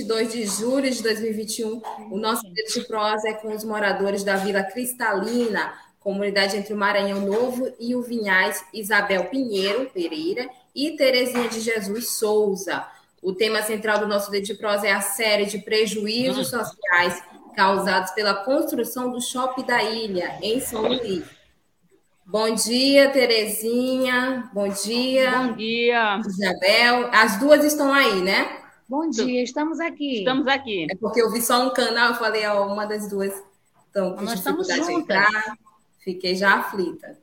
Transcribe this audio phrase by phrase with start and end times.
[0.00, 4.36] 22 de julho de 2021, o nosso dedo de prosa é com os moradores da
[4.36, 11.48] Vila Cristalina, comunidade entre o Maranhão Novo e o Vinhais, Isabel Pinheiro Pereira e Terezinha
[11.48, 12.86] de Jesus Souza.
[13.22, 17.22] O tema central do nosso dedo de prosa é a série de prejuízos sociais
[17.54, 21.24] causados pela construção do shopping da ilha, em São Luís.
[22.24, 24.48] Bom dia, Terezinha.
[24.54, 25.30] Bom dia.
[25.30, 26.20] Bom dia.
[26.26, 27.10] Isabel.
[27.12, 28.59] As duas estão aí, né?
[28.90, 30.18] Bom dia, estamos aqui.
[30.18, 30.88] Estamos aqui.
[30.90, 33.32] É porque eu vi só um canal, eu falei, ó, uma das duas
[33.86, 34.88] estão com Nós estamos juntas.
[34.88, 35.56] entrar.
[36.00, 37.16] Fiquei já aflita.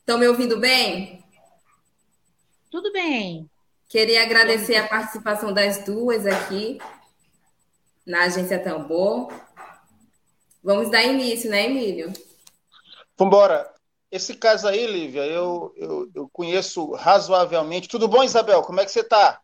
[0.00, 1.24] Estão me ouvindo bem?
[2.70, 3.48] Tudo bem.
[3.88, 6.78] Queria agradecer a participação das duas aqui
[8.06, 9.32] na Agência Tambor.
[10.62, 12.12] Vamos dar início, né, Emílio?
[13.16, 13.77] Vambora.
[14.10, 17.88] Esse caso aí, Lívia, eu, eu, eu conheço razoavelmente.
[17.88, 18.62] Tudo bom, Isabel?
[18.62, 19.40] Como é que você está?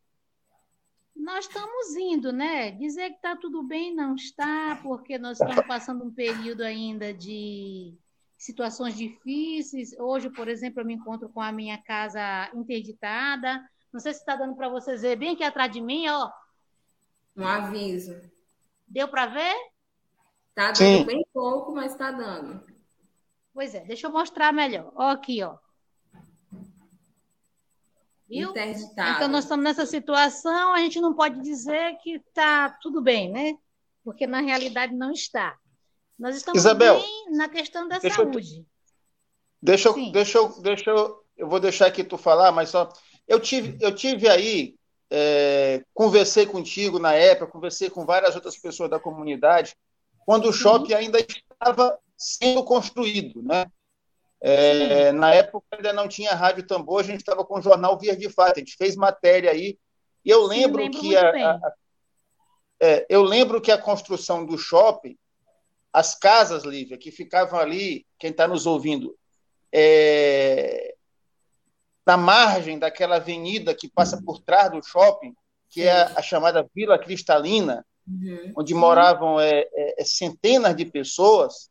[1.14, 2.72] Nós estamos indo, né?
[2.72, 7.94] Dizer que está tudo bem não está, porque nós estamos passando um período ainda de
[8.38, 9.94] situações difíceis.
[9.98, 13.62] Hoje, por exemplo, eu me encontro com a minha casa interditada.
[13.92, 16.30] Não sei se está dando para vocês ver bem aqui atrás de mim, ó.
[17.36, 18.18] Um aviso.
[18.88, 19.54] Deu para ver?
[20.54, 21.04] Tá dando Sim.
[21.04, 22.73] bem pouco, mas tá dando.
[23.54, 24.92] Pois é, deixa eu mostrar melhor.
[24.96, 25.56] Ó, aqui, ó.
[28.28, 28.50] Viu?
[28.50, 29.16] Interditado.
[29.16, 33.56] Então, nós estamos nessa situação, a gente não pode dizer que está tudo bem, né?
[34.02, 35.56] Porque na realidade não está.
[36.18, 38.66] Nós estamos Isabel, bem na questão da deixa eu- saúde.
[39.62, 42.92] Deixa eu, deixa eu, deixa eu, eu vou deixar aqui tu falar, mas só
[43.26, 44.76] eu tive, eu tive aí,
[45.10, 49.74] é, conversei contigo na época, conversei com várias outras pessoas da comunidade,
[50.26, 53.66] quando o shopping ainda estava sendo construído, né?
[54.40, 58.16] É, na época ainda não tinha rádio tambor, a gente estava com o jornal Via
[58.16, 59.78] de Fato, a gente fez matéria aí,
[60.24, 61.72] e eu lembro, lembro que a, a-
[62.80, 65.16] é, eu lembro que a construção do shopping,
[65.92, 69.16] as casas, Lívia, que ficavam ali, quem está nos ouvindo,
[69.72, 70.94] é,
[72.06, 75.34] na margem daquela avenida que passa por trás do shopping,
[75.70, 78.52] que é a, a chamada Vila Cristalina, Uhum.
[78.58, 81.70] onde moravam é, é, é, centenas de pessoas,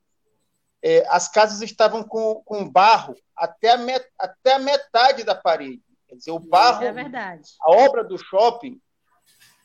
[0.83, 5.81] é, as casas estavam com, com barro até a, met- até a metade da parede.
[6.07, 7.49] Quer dizer, o barro É verdade.
[7.61, 8.79] a obra do shopping,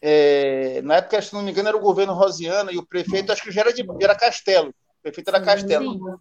[0.01, 3.43] é, na época, se não me engano, era o governo Rosiana e o prefeito, acho
[3.43, 4.69] que já era, de, era Castelo.
[4.71, 6.19] O prefeito era Castelo.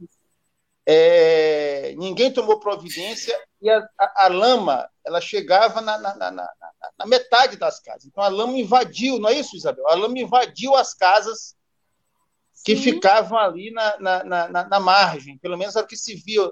[0.90, 6.50] É, ninguém tomou providência e a, a- a lama ela chegava na- na- na-
[6.97, 8.06] na metade das casas.
[8.06, 9.86] Então a lama invadiu, não é isso, Isabel?
[9.90, 11.56] A lama invadiu as casas
[12.63, 12.81] que Sim.
[12.81, 16.51] ficavam ali na, na, na- na- margem, pelo menos era o que se via.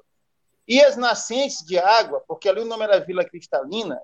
[0.67, 4.01] E as nascentes de água, porque ali o nome era Vila Cristalina,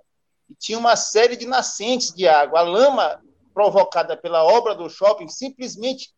[0.50, 2.60] e tinha uma série de nascentes de água.
[2.60, 3.22] A lama
[3.54, 6.14] provocada pela obra do shopping simplesmente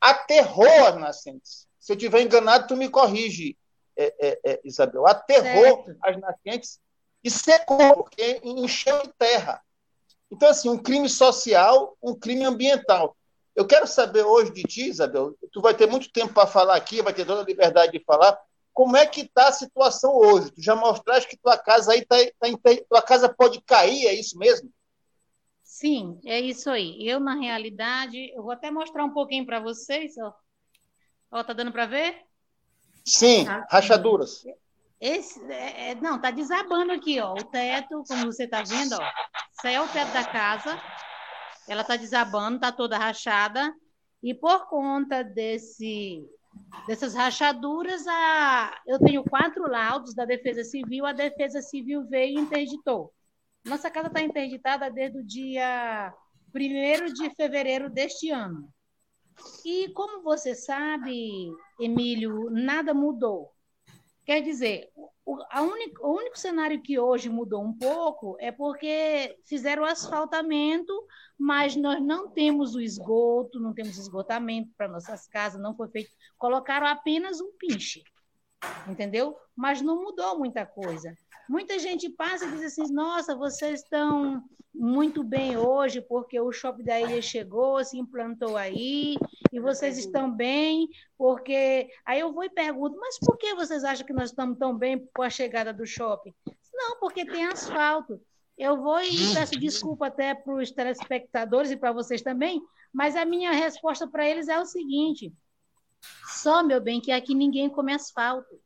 [0.00, 1.68] aterrou as nascentes.
[1.78, 3.56] Se eu estiver enganado, tu me corrige,
[3.96, 5.06] é, é, é, Isabel.
[5.06, 5.96] Aterrou Certo.
[6.02, 6.80] as nascentes
[7.22, 9.60] e secou, porque encheu de terra.
[10.30, 13.16] Então, assim, um crime social, um crime ambiental.
[13.60, 17.02] Eu quero saber hoje de ti, Isabel, tu vai ter muito tempo para falar aqui,
[17.02, 18.40] vai ter toda a liberdade de falar,
[18.72, 20.50] como é que está a situação hoje?
[20.50, 22.48] Tu já mostraste que tua casa aí tá, tá
[22.88, 24.72] tua casa pode cair, é isso mesmo?
[25.62, 27.06] Sim, é isso aí.
[27.06, 30.32] Eu, na realidade, eu vou até mostrar um pouquinho para vocês, ó.
[31.30, 32.16] Ó, tá dando para ver?
[33.04, 33.66] Sim, Tá.
[33.70, 34.42] rachaduras.
[34.98, 37.34] Esse, é- é- não, tá desabando aqui, ó.
[37.34, 39.04] O teto, como você tá vendo, ó.
[39.52, 40.80] Isso aí é o teto da casa.
[41.70, 43.72] Ela tá desabando, tá toda rachada.
[44.20, 46.28] E por conta desse,
[46.88, 51.06] dessas rachaduras, a, eu tenho quatro laudos da Defesa Civil.
[51.06, 53.14] A Defesa Civil veio e interditou.
[53.64, 56.12] Nossa casa está interditada desde o dia
[56.52, 58.68] 1 de fevereiro deste ano.
[59.64, 63.52] E como você sabe, Emílio, nada mudou.
[64.24, 64.90] Quer dizer,
[65.24, 70.92] o, a o único cenário que hoje mudou um pouco é porque fizeram o asfaltamento,
[71.38, 76.10] mas nós não temos o esgoto, não temos esgotamento para nossas casas, não foi feito.
[76.38, 78.02] Colocaram apenas um pinche,
[78.86, 79.36] entendeu?
[79.56, 81.14] Mas não mudou muita coisa.
[81.50, 84.40] Muita gente passa e diz assim: nossa, vocês estão
[84.72, 89.16] muito bem hoje porque o shopping da ilha chegou, se implantou aí,
[89.52, 90.88] e vocês estão bem
[91.18, 91.90] porque.
[92.06, 95.04] Aí eu vou e pergunto: mas por que vocês acham que nós estamos tão bem
[95.12, 96.32] com a chegada do shopping?
[96.72, 98.22] Não, porque tem asfalto.
[98.56, 102.62] Eu vou e peço desculpa até para os telespectadores e para vocês também,
[102.92, 105.32] mas a minha resposta para eles é o seguinte:
[106.28, 108.56] só, meu bem, que aqui ninguém come asfalto.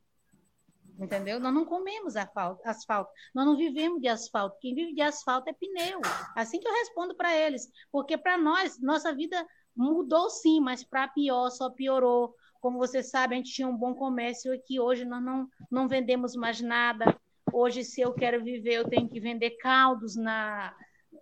[0.97, 1.39] Entendeu?
[1.39, 4.57] Nós não comemos asfalto, nós não vivemos de asfalto.
[4.61, 5.99] Quem vive de asfalto é pneu.
[6.35, 7.69] Assim que eu respondo para eles.
[7.91, 9.45] Porque para nós, nossa vida
[9.75, 12.33] mudou sim, mas para pior, só piorou.
[12.61, 16.35] Como você sabe, a gente tinha um bom comércio aqui, hoje nós não, não vendemos
[16.35, 17.15] mais nada.
[17.51, 20.75] Hoje, se eu quero viver, eu tenho que vender caldos na,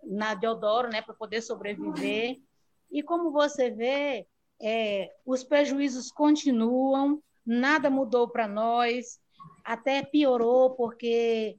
[0.04, 2.38] na Deodoro, né, para poder sobreviver.
[2.92, 4.28] E como você vê,
[4.62, 9.20] é, os prejuízos continuam, nada mudou para nós,
[9.64, 11.58] até piorou, porque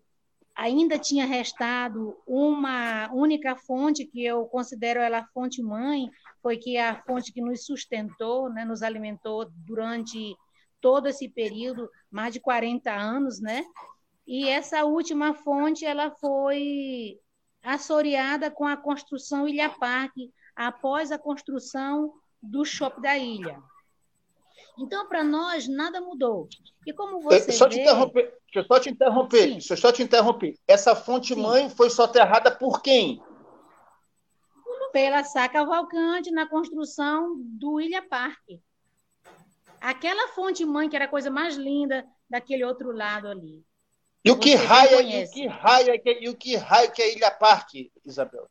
[0.55, 6.09] ainda tinha restado uma única fonte que eu considero ela a fonte mãe,
[6.41, 10.37] foi que a fonte que nos sustentou, né, nos alimentou durante
[10.81, 13.65] todo esse período, mais de 40 anos, né?
[14.27, 17.19] E essa última fonte ela foi
[17.63, 23.63] assoreada com a construção Ilha Parque, após a construção do shopping da ilha.
[24.79, 26.49] Então, para nós, nada mudou.
[26.87, 27.75] E como você só vê...
[27.75, 29.43] te interromper, deixa eu só te interromper.
[29.43, 29.53] Sim.
[29.53, 30.55] Deixa eu só te interromper.
[30.67, 33.23] Essa fonte-mãe foi soterrada por quem?
[34.93, 38.61] Pela Sá Cavalcante, na construção do Ilha Parque.
[39.81, 43.65] Aquela fonte-mãe, que era a coisa mais linda daquele outro lado ali.
[44.25, 47.31] E o que raio, e o que raio, e o que raio que é Ilha
[47.31, 48.49] Parque, Isabel?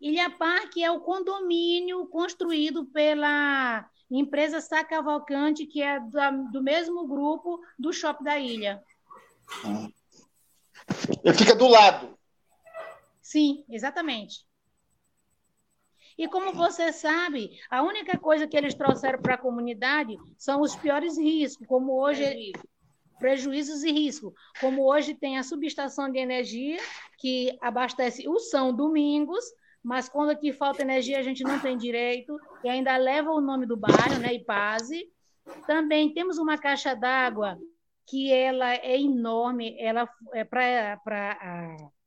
[0.00, 5.98] Ilha Parque é o condomínio construído pela empresa Sá Cavalcante, que é
[6.50, 8.82] do mesmo grupo do Shopping da Ilha.
[11.24, 12.18] Ele fica do lado.
[13.20, 14.46] Sim, exatamente.
[16.18, 20.76] E como você sabe, a única coisa que eles trouxeram para a comunidade são os
[20.76, 22.52] piores riscos, como hoje
[23.18, 26.78] prejuízos e riscos, como hoje tem a subestação de energia
[27.18, 29.44] que abastece o São Domingos,
[29.82, 33.66] mas quando aqui falta energia, a gente não tem direito, e ainda leva o nome
[33.66, 35.10] do bairro, né, Ipaze.
[35.66, 37.58] Também temos uma caixa d'água
[38.06, 41.00] que ela é enorme, ela é para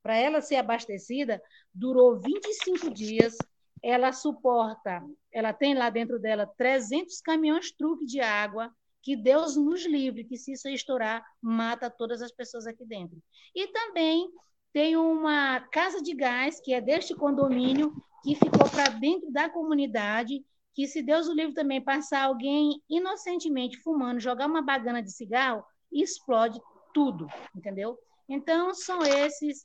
[0.05, 1.41] ela ser abastecida,
[1.73, 3.35] durou 25 dias,
[3.83, 9.85] ela suporta, ela tem lá dentro dela 300 caminhões truque de água, que Deus nos
[9.85, 13.17] livre, que se isso estourar, mata todas as pessoas aqui dentro.
[13.53, 14.27] E também
[14.75, 20.43] tem uma casa de gás, que é deste condomínio, que ficou para dentro da comunidade,
[20.73, 25.63] que se Deus o livre também passar alguém inocentemente fumando, jogar uma bagana de cigarro,
[25.89, 26.59] explode
[26.93, 27.25] tudo,
[27.55, 27.97] entendeu?
[28.27, 29.63] Então, são esses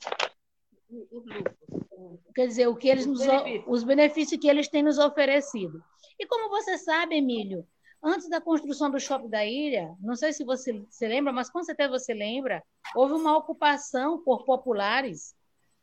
[2.32, 3.20] quer dizer, o que eles nos,
[3.66, 5.82] os benefícios que eles têm nos oferecido.
[6.20, 7.66] E como você sabe, Emílio,
[8.02, 11.62] Antes da construção do shopping da ilha, não sei se você se lembra, mas com
[11.62, 12.62] certeza você lembra,
[12.94, 15.34] houve uma ocupação por populares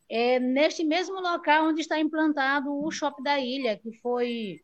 [0.10, 4.62] é, neste mesmo local onde está implantado o shopping da ilha, que foi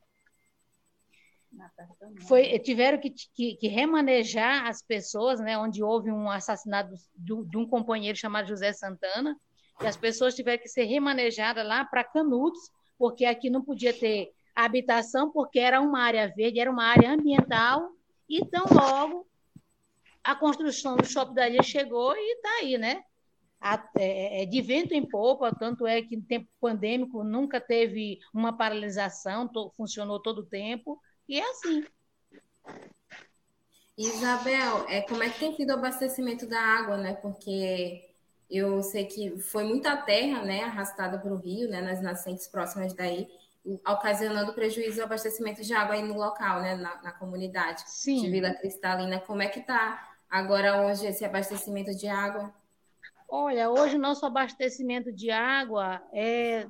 [2.27, 7.67] foi, tiveram que, que, que, remanejar as pessoas, né, onde houve um assassinato de, um
[7.67, 9.39] companheiro chamado José Santana,
[9.79, 14.33] e as pessoas tiveram que ser remanejadas lá para Canudos, porque aqui não podia ter
[14.55, 17.91] habitação, porque era uma área verde, era uma área ambiental,
[18.29, 19.27] e tão logo
[20.23, 23.03] a construção do shopping da ilha chegou e está aí, né?
[23.97, 28.55] É, é, de vento em popa, tanto é que no tempo pandêmico nunca teve uma
[28.55, 31.85] paralisação, funcionou todo o tempo, e é assim.
[33.97, 37.13] Isabel, é, como é que tem sido o abastecimento da água, né?
[37.13, 38.09] Porque
[38.49, 42.93] eu sei que foi muita terra, né, arrastada para o rio, né, nas nascentes próximas
[42.93, 43.27] daí
[43.87, 48.21] ocasionando prejuízo ao abastecimento de água aí no local, né, na, na comunidade Sim.
[48.21, 49.19] de Vila Cristalina.
[49.19, 52.53] Como é que está agora hoje esse abastecimento de água?
[53.29, 56.67] Olha, hoje o nosso abastecimento de água é,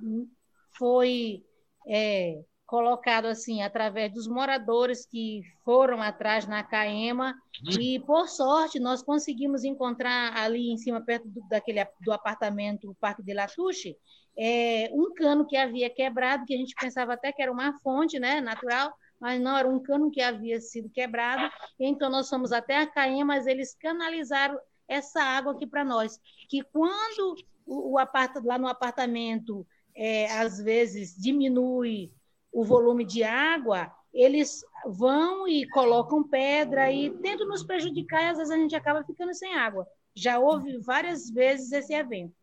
[0.77, 1.43] foi
[1.87, 7.35] é, colocado assim através dos moradores que foram atrás na Caema
[7.79, 12.95] e por sorte nós conseguimos encontrar ali em cima perto do, daquele do apartamento o
[12.95, 13.95] Parque de Latouche
[14.37, 18.19] é, um cano que havia quebrado, que a gente pensava até que era uma fonte
[18.19, 21.49] né, natural, mas não, era um cano que havia sido quebrado,
[21.79, 26.61] então nós fomos até a Caim, mas eles canalizaram essa água aqui para nós, que
[26.63, 27.35] quando
[27.65, 32.11] o, o lá no apartamento, é, às vezes, diminui
[32.51, 38.37] o volume de água, eles vão e colocam pedra e tentam nos prejudicar e às
[38.37, 39.87] vezes a gente acaba ficando sem água.
[40.13, 42.35] Já houve várias vezes esse evento.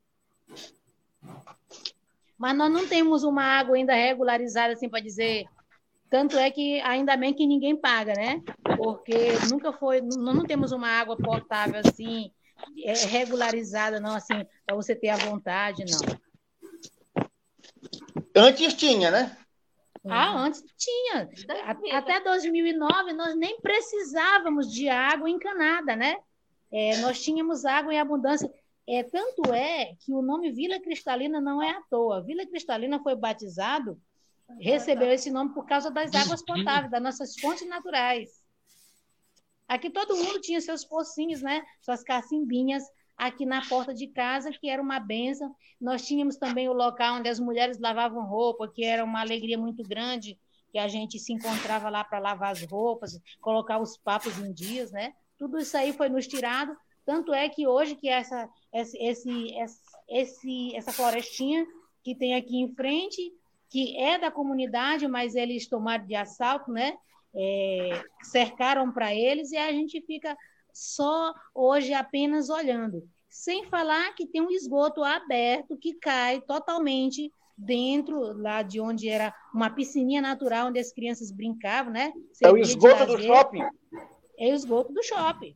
[2.39, 5.45] Mas nós não temos uma água ainda regularizada, assim, para dizer.
[6.09, 8.43] Tanto é que ainda bem que ninguém paga, né?
[8.77, 10.00] Porque nunca foi.
[10.00, 12.31] Nós não temos uma água potável assim,
[12.85, 16.00] é, regularizada, não, assim, para você ter a vontade, não.
[18.35, 19.37] Antes tinha, né?
[20.09, 21.29] Ah, antes tinha.
[21.93, 26.17] Até 2009 nós nem precisávamos de água encanada, né?
[26.73, 28.50] É, nós tínhamos água em abundância.
[28.92, 32.20] É, tanto é que o nome Vila Cristalina não é à toa.
[32.25, 33.97] Vila Cristalina foi batizado,
[34.59, 38.42] recebeu esse nome por causa das águas potáveis, das nossas fontes naturais.
[39.68, 41.64] Aqui todo mundo tinha seus pocinhos, né?
[41.80, 42.82] Suas cacimbinhas
[43.16, 45.54] aqui na porta de casa, que era uma benção.
[45.80, 49.85] Nós tínhamos também o local onde as mulheres lavavam roupa, que era uma alegria muito
[49.85, 50.37] grande,
[50.73, 54.90] que a gente se encontrava lá para lavar as roupas, colocar os papos em dias,
[54.90, 55.14] né?
[55.38, 56.76] Tudo isso aí foi nos tirado,
[57.11, 58.97] tanto é que hoje que essa esse,
[60.09, 61.67] esse, essa florestinha
[62.05, 63.33] que tem aqui em frente,
[63.69, 66.97] que é da comunidade, mas eles tomaram de assalto, né?
[67.35, 70.37] É, cercaram para eles e a gente fica
[70.73, 73.02] só hoje apenas olhando.
[73.29, 79.35] Sem falar que tem um esgoto aberto que cai totalmente dentro lá de onde era
[79.52, 82.12] uma piscininha natural onde as crianças brincavam, né?
[82.40, 83.64] é o esgoto do shopping.
[84.40, 85.54] É o esgoto do shopping.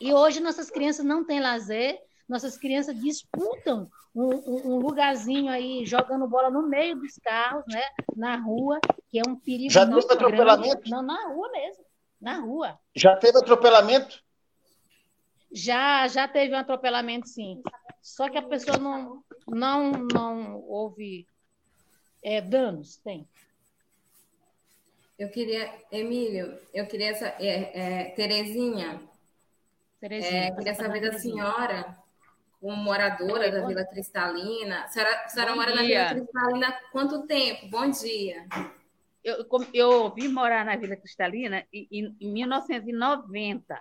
[0.00, 5.84] E hoje nossas crianças não têm lazer, nossas crianças disputam um, um, um, lugarzinho aí
[5.84, 7.82] jogando bola no meio dos carros, né?
[8.16, 9.70] Na rua, que é um perigo.
[9.70, 10.74] Já teve atropelamento?
[10.76, 10.90] Grande.
[10.90, 11.84] Não, na rua mesmo
[12.20, 12.78] na rua.
[12.94, 14.22] Já teve atropelamento?
[15.50, 17.62] Já, já teve um atropelamento, sim.
[18.02, 21.26] Só que a pessoa não, não, não houve
[22.22, 23.26] é, danos, tem.
[25.20, 29.00] Eu queria, Emílio, eu queria essa, é, é, Terezinha,
[30.00, 31.96] Terezinha é, queria saber da senhora,
[32.60, 34.84] como moradora da Vila Cristalina.
[34.84, 35.76] A senhora, a senhora mora dia.
[35.76, 37.68] na Vila Cristalina há quanto tempo?
[37.68, 38.46] Bom dia
[39.22, 43.78] eu, eu vim morar na Vila Cristalina em, em 1990,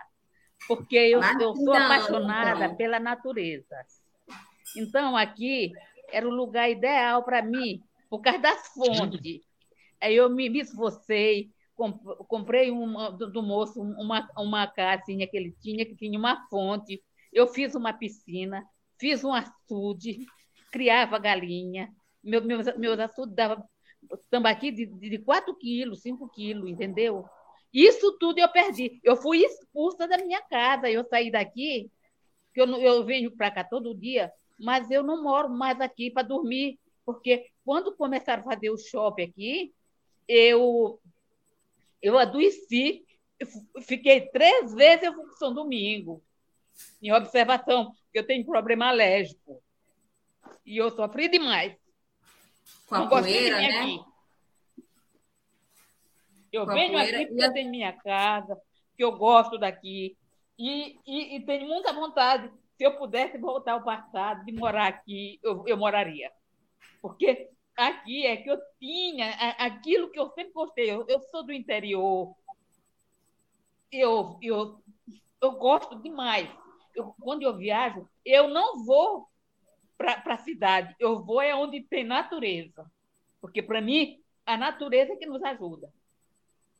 [0.67, 2.75] porque eu, eu sou apaixonada então.
[2.75, 3.85] pela natureza.
[4.75, 5.71] Então, aqui
[6.11, 9.41] era o lugar ideal para mim, por causa das fontes.
[10.01, 11.49] Aí eu me, me esforcei,
[12.27, 17.01] comprei uma, do, do, moço uma, uma casinha que ele tinha, que tinha uma fonte.
[17.31, 18.63] Eu fiz uma piscina,
[18.99, 20.25] fiz um açude,
[20.71, 21.89] criava galinha.
[22.23, 23.63] Meu, meus, meus açudes davam
[24.29, 27.25] tambaqui de, de 4 quilos, 5 quilos, entendeu?
[27.73, 28.99] Isso tudo eu perdi.
[29.03, 30.89] Eu fui expulsa da minha casa.
[30.89, 31.91] Eu saí daqui,
[32.53, 36.27] que eu, eu venho para cá todo dia, mas eu não moro mais aqui para
[36.27, 39.73] dormir, porque quando começaram a fazer o shopping aqui,
[40.29, 41.01] eu,
[41.99, 43.03] eu adoeci,
[43.81, 46.23] fiquei três vezes em função domingo,
[47.01, 49.61] em observação, porque eu tenho problema alérgico.
[50.63, 51.75] E eu sofri demais
[52.85, 53.79] com a poeira, né?
[53.79, 53.99] Aqui.
[56.51, 58.59] Eu com venho aqui porque eu tenho minha casa,
[58.95, 60.15] que eu gosto daqui.
[60.57, 65.39] E, e, e, tenho muita vontade, se eu pudesse voltar ao passado, de morar aqui,
[65.41, 66.31] eu, eu moraria.
[67.01, 70.89] Porque aqui é que eu tinha aquilo que eu sempre gostei.
[70.89, 72.35] Eu, eu sou do interior.
[73.91, 74.79] Eu, eu,
[75.41, 76.49] eu gosto demais.
[76.95, 79.27] Eu, quando eu viajo, eu não vou
[79.97, 80.95] para a cidade.
[80.99, 82.89] Eu vou é onde tem natureza.
[83.41, 85.91] Porque, para mim, a natureza é que nos ajuda.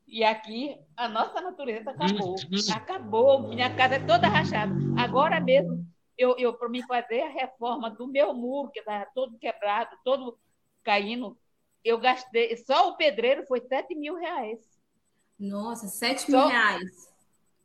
[0.06, 2.36] E aqui, a nossa natureza acabou.
[2.74, 3.48] Acabou.
[3.48, 4.74] Minha casa é toda rachada.
[4.98, 5.86] Agora mesmo,
[6.18, 10.36] eu, eu para mim fazer a reforma do meu muro, que estava todo quebrado, todo
[10.82, 11.36] caindo,
[11.84, 12.56] eu gastei.
[12.58, 14.58] Só o pedreiro foi 7 mil reais.
[15.38, 17.08] Nossa, 7 mil só, reais.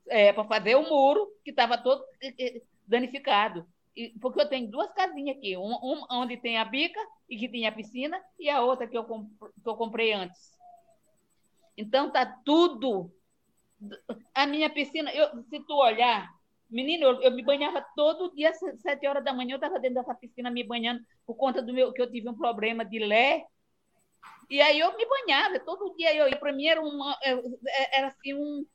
[0.08, 3.66] É, para fazer o muro, que estava todo eh, eh, danificado
[4.20, 7.66] porque eu tenho duas casinhas aqui, uma, uma, onde tem a bica e que tem
[7.66, 10.54] a piscina, e a outra que eu, que eu comprei antes.
[11.78, 13.12] Então tá tudo.
[14.34, 16.30] A minha piscina, eu, se tu olhar,
[16.70, 20.16] menino, eu, eu, me banhava todo dia, sete horas da manhã, eu estava dentro dessa
[20.16, 23.46] piscina me banhando por conta do meu que eu tive um problema de lé.
[24.50, 26.16] E aí eu me banhava todo dia.
[26.16, 27.18] Eu, para mim era uma,
[27.94, 28.66] era assim um,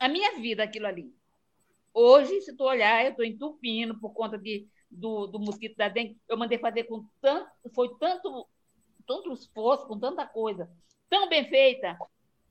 [0.00, 1.12] a minha vida aquilo ali.
[1.92, 6.18] Hoje, se tu olhar, eu estou entupindo por conta de, do, do mosquito da dengue.
[6.28, 8.48] Eu mandei fazer com tanto, foi tanto,
[9.06, 10.68] tanto esforço, com tanta coisa,
[11.08, 11.96] tão bem feita,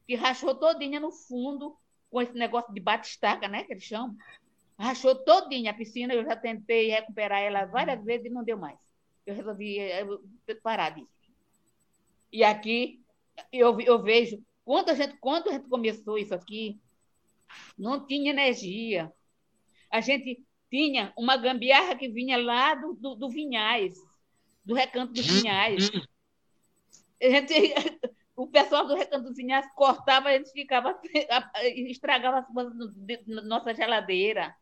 [0.07, 1.77] que rachou todinha no fundo
[2.09, 4.15] com esse negócio de batistaca, né, que eles chamam.
[4.77, 8.77] Rachou todinha a piscina, eu já tentei recuperar ela várias vezes e não deu mais.
[9.25, 10.05] Eu resolvi eh,
[10.61, 11.11] parar disso.
[12.31, 13.01] E aqui
[13.51, 16.79] eu, eu vejo quando a gente quando a gente começou isso aqui,
[17.77, 19.11] não tinha energia,
[19.91, 23.95] a gente tinha uma gambiarra que vinha lá do, do, do Vinhais,
[24.65, 25.91] do Recanto dos Vinhais.
[27.21, 27.53] Gente,
[28.35, 30.99] o pessoal do Recanto dos Vinhais cortava, a gente ficava,
[31.87, 32.73] estragava as coisas
[33.27, 34.55] na nossa geladeira.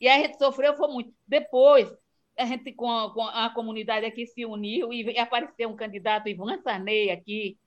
[0.00, 1.14] E a gente sofreu foi muito.
[1.26, 1.92] Depois,
[2.36, 6.60] a gente com a, com a comunidade aqui se uniu e apareceu um candidato, Ivan
[6.62, 7.58] Sarney, aqui.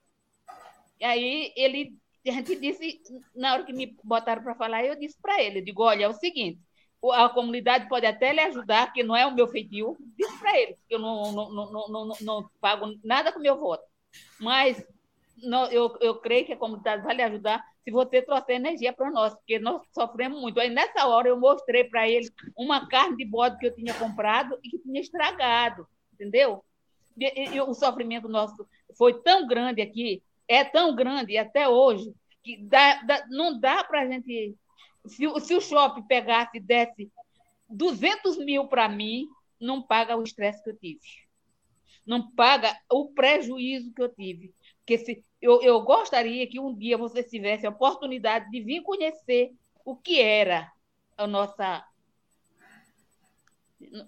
[1.00, 1.96] E aí ele,
[2.28, 3.02] a gente disse,
[3.36, 6.08] na hora que me botaram para falar, eu disse para ele, eu digo, olha, é
[6.08, 6.60] o seguinte,
[7.12, 10.75] a comunidade pode até lhe ajudar, que não é o meu feitio, disse para ele,
[10.88, 13.84] que eu não, não, não, não, não, pago nada com meu voto.
[14.40, 14.84] Mas
[15.38, 19.12] não, eu, eu creio que a comunidade vai lhe ajudar se você trouxer energia para
[19.12, 20.60] nós, porque nós sofremos muito.
[20.60, 24.58] Aí, nessa hora, eu mostrei para ele uma carne de bode que eu tinha comprado
[24.63, 26.63] e que tinha estragado, entendeu?
[27.18, 28.66] E, e, o sofrimento nosso
[28.98, 34.02] foi tão grande aqui, é tão grande até hoje, que dá, dá, não dá para
[34.02, 34.56] a gente.
[35.06, 37.12] Se, se o shopping pegasse e desse
[37.70, 39.28] 200 mil para mim,
[39.60, 41.02] não paga o estresse que eu tive.
[42.06, 44.54] Não paga o prejuízo que eu tive.
[44.84, 49.54] Porque se, eu, eu gostaria que um dia você tivesse a oportunidade de vir conhecer
[49.86, 50.72] o que era
[51.18, 51.86] a nossa.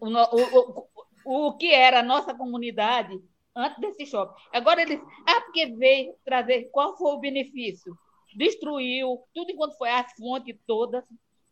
[0.01, 0.87] O, o,
[1.25, 3.21] o, o que era a nossa comunidade
[3.55, 4.41] antes desse shopping.
[4.51, 5.01] Agora eles.
[5.25, 6.69] Ah, porque veio trazer.
[6.71, 7.97] Qual foi o benefício?
[8.35, 9.89] Destruiu tudo enquanto foi.
[9.89, 11.05] As fontes todas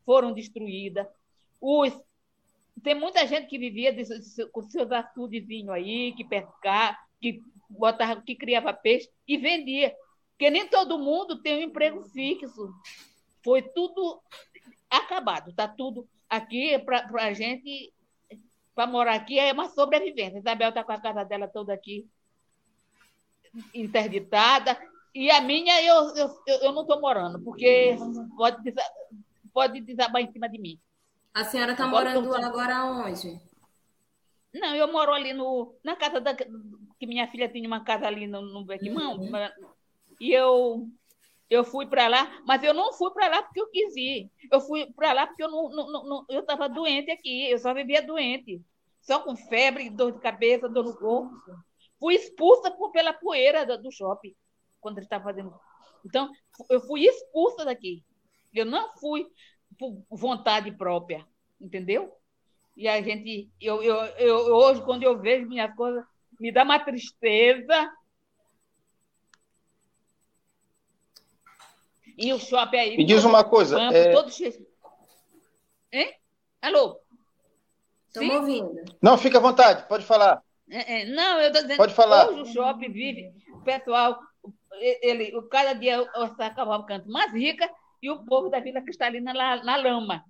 [0.05, 1.07] foram destruídas.
[1.61, 1.97] Os,
[2.83, 3.95] tem muita gente que vivia
[4.51, 7.41] com seus açudezinhos aí, que pescar, que
[7.77, 9.95] botava, que criava peixe e vendia.
[10.31, 12.73] Porque nem todo mundo tem um emprego fixo.
[13.43, 14.21] Foi tudo
[14.89, 17.93] acabado, está tudo aqui para a gente,
[18.73, 20.39] para morar aqui é uma sobrevivência.
[20.39, 22.07] Isabel está com a casa dela toda aqui
[23.73, 24.79] interditada,
[25.13, 27.95] e a minha eu, eu, eu não estou morando, porque
[28.35, 28.73] pode,
[29.53, 30.79] pode desabar em cima de mim.
[31.33, 33.39] A senhora está morando agora onde?
[34.53, 36.35] Não, eu moro ali no, na casa da,
[37.03, 39.29] que minha filha tinha uma casa ali no, no Bequimão, uhum.
[40.21, 40.87] e eu
[41.49, 44.31] eu fui para lá, mas eu não fui para lá porque eu quis ir.
[44.49, 47.73] Eu fui para lá porque eu não, não, não eu estava doente aqui, eu só
[47.73, 48.61] vivia doente,
[49.01, 51.35] só com febre, dor de cabeça, dor no corpo.
[51.99, 54.33] Fui expulsa por, pela poeira do, do shopping
[54.79, 55.53] quando ele estava fazendo.
[56.05, 56.31] Então,
[56.69, 58.01] eu fui expulsa daqui.
[58.53, 59.27] Eu não fui
[59.77, 61.27] por vontade própria,
[61.59, 62.15] entendeu?
[62.77, 66.03] E a gente, eu, eu, eu hoje, quando eu vejo minhas coisas,
[66.43, 67.89] me dá uma tristeza.
[72.17, 72.97] E o shopping aí.
[72.97, 73.77] Me diz uma coisa.
[73.77, 74.11] Campo, é...
[74.11, 74.67] todo cheio.
[75.89, 76.13] Hein?
[76.61, 76.99] Alô?
[78.07, 78.83] Estamos ouvindo.
[79.01, 80.43] Não, fica à vontade, pode falar.
[80.69, 82.27] É, é, não, eu estou dizendo pode falar.
[82.27, 84.19] hoje o shopping vive, o pessoal,
[85.01, 86.49] ele, cada dia está
[86.85, 87.69] canto mais rica
[88.01, 90.23] e o povo da Vila Cristalina na, na lama.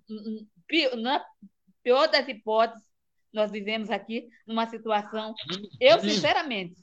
[0.97, 1.25] Na
[1.81, 2.92] pior das hipóteses,
[3.33, 5.33] nós vivemos aqui numa situação.
[5.79, 6.75] Eu, sinceramente,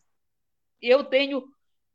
[0.83, 1.45] eu tenho.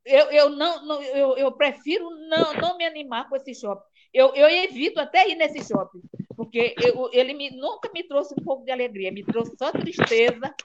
[0.06, 3.84] Eu, eu, não, não eu, eu prefiro não, não me animar com esse shopping.
[4.14, 6.02] Eu, eu evito até ir nesse shopping,
[6.38, 10.56] porque eu, ele me, nunca me trouxe um pouco de alegria, me trouxe só tristeza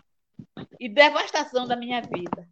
[0.78, 2.48] e devastação da minha vida.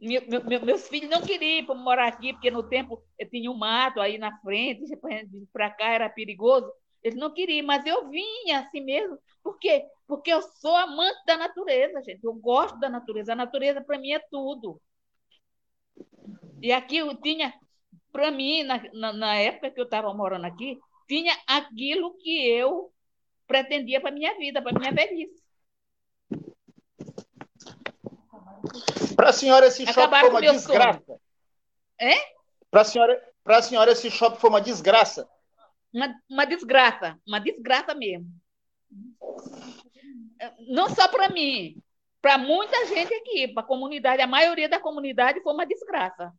[0.00, 4.00] Meu, meu, meus filhos não queriam ir morar aqui, porque no tempo tinha um mato
[4.00, 4.84] aí na frente,
[5.52, 6.70] para cá era perigoso.
[7.02, 9.18] Eles não queriam, mas eu vinha assim mesmo.
[9.42, 9.84] Por quê?
[10.06, 12.22] Porque eu sou amante da natureza, gente.
[12.22, 13.32] Eu gosto da natureza.
[13.32, 14.80] A natureza, para mim, é tudo.
[16.60, 17.52] E aqui eu tinha,
[18.12, 22.92] para mim, na, na, na, época que eu estava morando aqui, tinha aquilo que eu
[23.48, 25.42] pretendia para minha vida, para minha velhice.
[29.16, 31.20] Para a senhora, esse shopping foi uma desgraça.
[32.70, 35.28] Para a senhora, a senhora, esse shopping foi uma desgraça
[35.92, 38.26] uma, uma desgraça, uma desgraça mesmo.
[40.68, 41.76] Não só para mim,
[42.20, 46.32] para muita gente aqui, para a comunidade, a maioria da comunidade foi uma desgraça.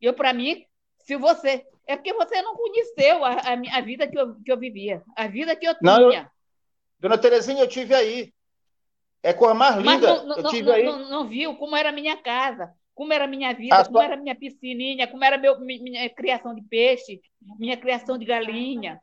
[0.00, 0.64] Eu, para mim,
[0.98, 1.66] se você.
[1.86, 5.28] É porque você não conheceu a, a, a, vida que eu, que eu vivia, a
[5.28, 5.98] vida que eu tinha.
[5.98, 6.26] Não, eu,
[6.98, 8.34] dona Terezinha, eu tive aí.
[9.22, 9.84] É cor mais linda.
[9.84, 10.84] Mas não, eu tive não, aí.
[10.84, 13.98] Não, não, viu como era a minha casa como era a minha vida, a como
[13.98, 14.04] sua...
[14.06, 17.20] era a minha piscininha, como era meu, minha criação de peixe,
[17.58, 18.98] minha criação de galinha.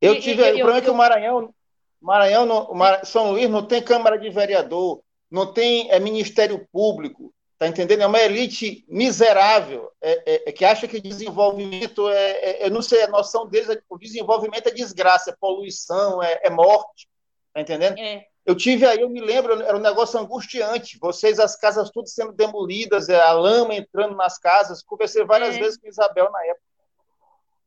[0.00, 1.54] Eu tive aí, o problema é que o Maranhão,
[2.00, 7.68] Maranhão no, São Luís não tem Câmara de Vereador, não tem é, Ministério Público, tá
[7.68, 8.02] entendendo?
[8.02, 12.82] É uma elite miserável, é, é, é que acha que desenvolvimento é, é, eu não
[12.82, 17.08] sei, a noção deles, é, o desenvolvimento é desgraça, é poluição, é, é morte,
[17.54, 17.96] tá entendendo?
[17.98, 18.26] É.
[18.44, 20.98] Eu tive aí, eu me lembro, era um negócio angustiante.
[21.00, 24.82] Vocês, as casas tudo sendo demolidas, é, a lama entrando nas casas.
[24.82, 25.58] Conversei várias é.
[25.60, 26.72] vezes com Isabel na época.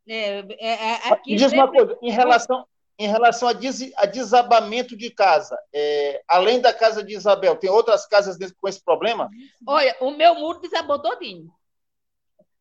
[0.07, 2.65] É, é, é aqui Diz uma coisa, em relação,
[2.99, 7.69] em relação a, des, a desabamento de casa, é, além da casa de Isabel, tem
[7.69, 9.29] outras casas com esse problema?
[9.65, 11.49] Olha, o meu muro desabou todinho.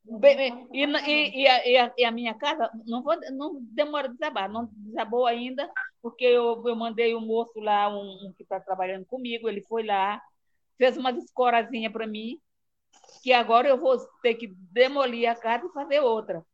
[0.07, 0.17] E,
[0.73, 4.69] e, e, e, a, e, a, minha casa não, vou, não demora a desabar, não
[4.73, 5.71] desabou ainda,
[6.03, 9.63] porque eu, eu mandei o um moço lá, um, um que está trabalhando comigo, ele
[9.63, 10.21] foi lá,
[10.77, 12.39] fez uma escorazinha para mim,
[13.23, 16.45] que agora eu vou ter que demolir a casa e fazer outra.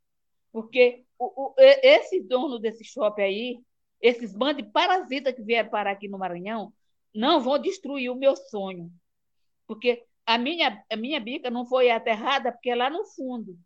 [0.51, 3.59] Porque o, o, esse dono desse shopping aí,
[4.01, 6.73] esses bandos de parasitas que vieram parar aqui no Maranhão,
[7.13, 8.91] não vão destruir o meu sonho.
[9.67, 13.57] Porque a minha, a minha bica não foi aterrada porque é lá no fundo.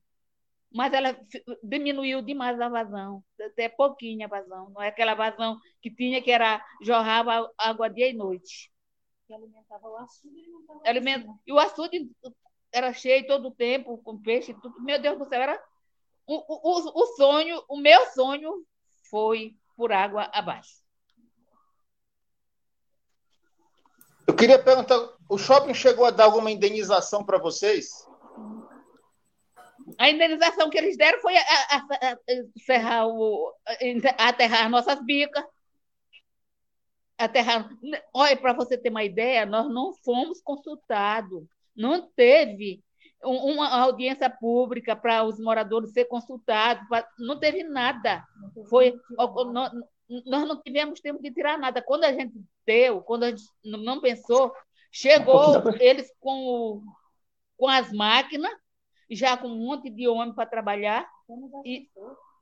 [0.74, 1.18] Mas ela
[1.64, 4.70] diminuiu demais a vazão, até pouquinha vazão.
[4.72, 8.72] Não é aquela vazão que tinha que era jorrava água dia e noite.
[9.28, 10.44] Que alimentava o açude.
[10.84, 11.30] Alimenta...
[11.46, 12.10] E o açude
[12.74, 14.82] era cheio todo o tempo, com peixe, tudo.
[14.82, 15.64] Meu Deus do céu, era
[16.26, 18.66] o, o, o sonho, o meu sonho
[19.10, 20.85] foi por água abaixo.
[24.28, 24.98] Eu queria perguntar,
[25.30, 28.06] o shopping chegou a dar alguma indenização para vocês?
[30.00, 32.18] A indenização que eles deram foi a, a, a,
[32.66, 33.54] ferrar o,
[34.18, 35.44] aterrar nossas bicas.
[37.18, 37.70] Aterrar.
[38.14, 41.46] Olha, para você ter uma ideia, nós não fomos consultados.
[41.76, 42.84] Não teve
[43.24, 46.84] uma audiência pública para os moradores ser consultados.
[47.20, 48.24] Não teve nada.
[48.70, 48.94] Foi,
[50.08, 51.82] nós não tivemos tempo de tirar nada.
[51.82, 52.34] Quando a gente
[52.66, 54.54] deu, quando a gente não pensou,
[54.92, 56.84] chegou eles com,
[57.58, 58.52] com as máquinas,
[59.10, 61.10] já com um monte de homem para trabalhar.
[61.66, 61.90] E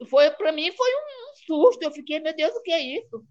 [0.09, 1.81] foi para mim foi um susto.
[1.81, 3.23] Eu fiquei, meu Deus, o que é isso?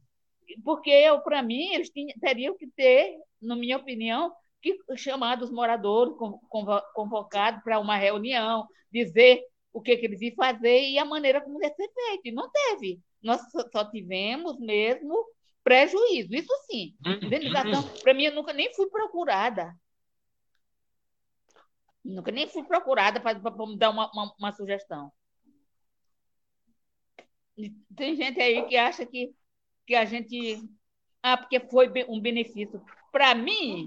[0.64, 5.51] Porque eu, para mim, eles tinham, teriam que ter, na minha opinião, que chamar os
[5.51, 6.14] moradores
[6.95, 9.42] convocados para uma reunião, dizer
[9.73, 12.35] o que, que eles iam fazer e a maneira como ia ser feito.
[12.35, 15.25] Não teve nós só tivemos mesmo
[15.63, 16.35] prejuízo.
[16.35, 16.95] Isso sim.
[17.07, 17.13] Uhum.
[17.15, 19.75] Indenização, para mim, eu nunca nem fui procurada.
[22.05, 25.13] Nunca nem fui procurada para me dar uma, uma, uma, sugestão.
[27.95, 29.33] Tem gente aí que acha que,
[29.87, 30.61] que a gente.
[31.23, 32.83] Ah, porque foi um benefício.
[33.13, 33.87] Para mim,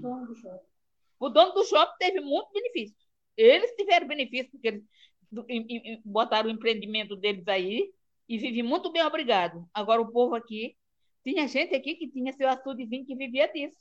[1.18, 2.96] o dono do shopping teve muito benefício.
[3.36, 7.92] Eles tiveram benefício, porque eles botaram o empreendimento deles aí,
[8.28, 9.68] e vivi muito bem, obrigado.
[9.72, 10.76] Agora, o povo aqui,
[11.22, 13.78] tinha gente aqui que tinha seu açudezinho que vivia disso.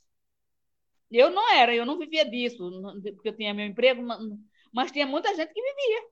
[1.11, 2.69] Eu não era, eu não vivia disso,
[3.13, 4.01] porque eu tinha meu emprego,
[4.73, 6.09] mas tinha muita gente que vivia.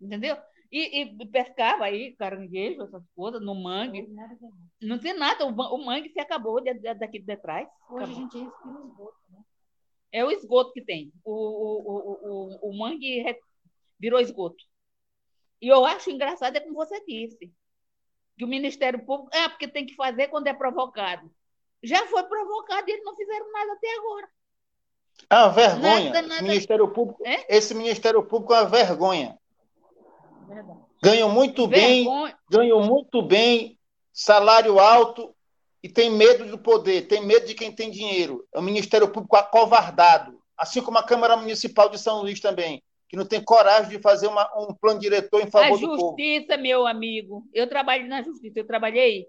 [0.00, 0.36] Entendeu?
[0.70, 4.08] E, e pescava aí caranguejo, essas coisas, no mangue.
[4.80, 6.62] Não tem nada, o, o mangue se acabou
[6.98, 7.68] daqui de trás.
[7.88, 8.16] Hoje acabou.
[8.16, 9.44] a gente respira o esgoto, né?
[10.12, 11.12] É o esgoto que tem.
[11.24, 13.24] O, o, o, o, o mangue
[13.98, 14.64] virou esgoto.
[15.60, 17.50] E eu acho engraçado é como você disse,
[18.36, 21.30] que o Ministério Público, é porque tem que fazer quando é provocado.
[21.82, 24.28] Já foi provocado e eles não fizeram nada até agora.
[25.30, 26.04] É uma vergonha.
[26.12, 26.42] Nada, nada...
[26.42, 27.56] Ministério Público, é?
[27.56, 29.38] Esse Ministério Público é uma vergonha.
[30.46, 30.80] Verdade.
[31.02, 32.26] Ganham muito vergonha.
[32.26, 33.78] bem, ganham muito bem,
[34.12, 35.34] salário alto
[35.82, 38.46] e tem medo do poder, tem medo de quem tem dinheiro.
[38.52, 43.16] É o Ministério Público acovardado, assim como a Câmara Municipal de São Luís também que
[43.16, 45.94] não tem coragem de fazer uma, um plano diretor em favor do povo.
[45.94, 47.48] A justiça, meu amigo.
[47.52, 48.58] Eu trabalho na justiça.
[48.58, 49.26] Eu trabalhei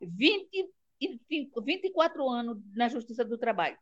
[0.00, 3.78] 25, 24 anos na justiça do trabalho.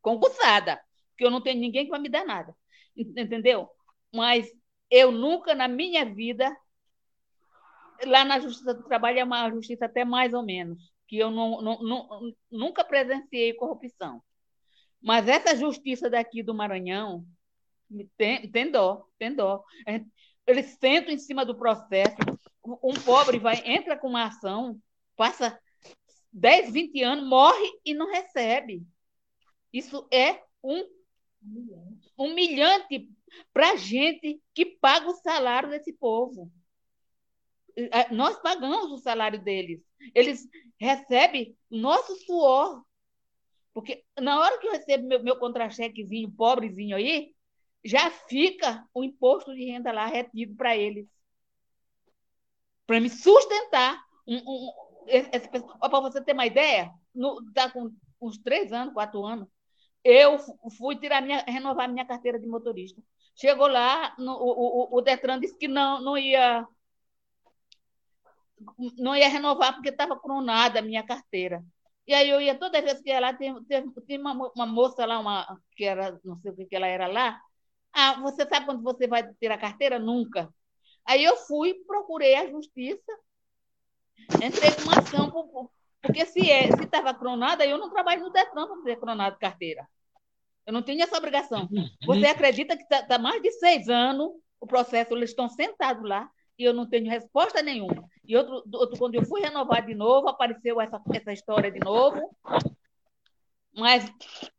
[0.00, 0.80] Concursada.
[1.10, 2.54] Porque eu não tenho ninguém que vai me dar nada.
[2.96, 3.68] Entendeu?
[4.12, 4.50] Mas
[4.90, 6.50] eu nunca na minha vida
[8.06, 11.60] lá na Justiça do Trabalho é uma justiça até mais ou menos, que eu não,
[11.60, 14.22] não, não, nunca presenciei corrupção.
[15.00, 17.24] Mas essa justiça daqui do Maranhão,
[18.16, 19.64] tem, tem dó, tem dó.
[20.46, 22.16] Eles sentam em cima do processo.
[22.82, 24.78] Um pobre vai, entra com uma ação,
[25.16, 25.58] passa
[26.32, 28.82] 10, 20 anos, morre e não recebe.
[29.72, 30.84] Isso é um
[32.16, 33.08] humilhante
[33.52, 36.50] para a gente que paga o salário desse povo.
[38.10, 39.80] Nós pagamos o salário deles.
[40.14, 40.48] Eles
[40.78, 42.82] recebem nosso suor.
[43.72, 47.32] Porque na hora que eu recebo meu, meu contra-chequezinho pobrezinho aí,
[47.84, 51.06] já fica o imposto de renda lá retido para eles.
[52.86, 54.02] Para me sustentar.
[54.26, 54.72] Um, um,
[55.80, 56.92] para você ter uma ideia,
[57.48, 59.48] está com uns três anos, quatro anos,
[60.04, 60.38] eu
[60.76, 63.02] fui tirar minha, renovar minha carteira de motorista.
[63.34, 66.66] Chegou lá, no, o, o, o Detran disse que não, não ia
[68.98, 71.64] não ia renovar porque estava cronada a minha carteira.
[72.06, 75.18] E aí eu ia toda vez que ia lá, tem, tem uma, uma, moça lá,
[75.18, 77.40] uma, que era, não sei o que ela era lá,
[77.92, 79.98] ah, você sabe quando você vai ter a carteira?
[79.98, 80.52] Nunca.
[81.04, 83.12] Aí eu fui, procurei a justiça,
[84.42, 85.70] entrei com uma ação,
[86.02, 89.88] porque se é, estava cronada, eu não trabalho no Detran para ter cronado carteira.
[90.66, 91.66] Eu não tinha essa obrigação.
[92.04, 96.28] Você acredita que está tá mais de seis anos o processo, eles estão sentados lá
[96.58, 98.04] e eu não tenho resposta nenhuma.
[98.24, 102.36] E outro, outro quando eu fui renovar de novo, apareceu essa, essa história de novo.
[103.74, 104.10] Mas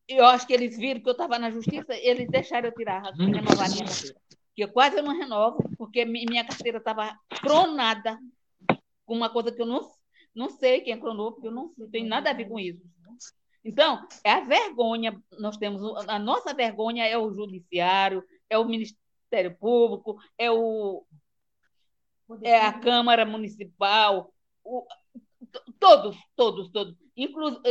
[0.08, 3.70] eu acho que eles viram que eu estava na justiça, eles deixaram eu tirar, renovar
[3.70, 4.16] minha carteira.
[4.56, 8.18] Que eu quase não renovo, porque minha carteira estava cronada
[9.06, 9.90] com uma coisa que eu não,
[10.36, 12.82] não sei quem cronou, porque eu não, não tenho nada a ver com isso.
[13.64, 19.56] Então, é a vergonha, nós temos, a nossa vergonha é o judiciário, é o Ministério
[19.58, 21.06] Público, é o
[22.44, 24.32] é a Câmara Municipal,
[24.64, 24.86] o,
[25.80, 27.62] todos, todos, todos, inclusive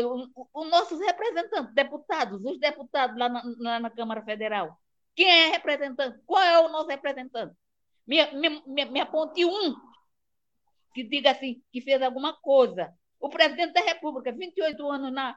[0.53, 4.79] os nossos representantes, deputados, os deputados lá na, na, na, Câmara Federal.
[5.15, 6.19] Quem é representante?
[6.27, 7.55] Qual é o nosso representante?
[8.07, 9.75] Me, me, me, me aponte um
[10.95, 12.93] que diga assim, que fez alguma coisa.
[13.21, 15.37] O presidente da República, 28 anos na,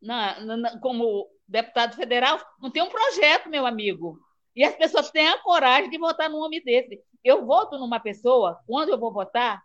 [0.00, 4.18] na, na, como deputado federal, não tem um projeto, meu amigo.
[4.54, 7.00] E as pessoas têm a coragem de votar num homem desse.
[7.22, 9.62] Eu voto numa pessoa, quando eu vou votar,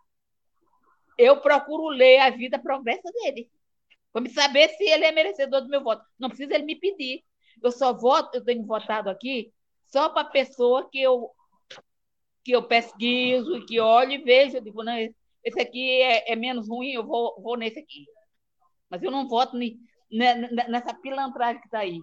[1.16, 3.50] eu procuro ler a vida progressa dele.
[4.12, 6.04] Para me saber se ele é merecedor do meu voto.
[6.18, 7.24] Não precisa ele me pedir.
[7.62, 9.52] Eu só voto, eu tenho votado aqui
[9.92, 11.30] só para pessoa que eu,
[12.42, 14.56] que eu pesquiso, que olho e vejo.
[14.56, 14.96] Eu digo, não,
[15.44, 18.06] esse aqui é, é menos ruim, eu vou, vou nesse aqui.
[18.88, 19.78] Mas eu não voto ni,
[20.10, 22.00] nessa pilantragem que está aí.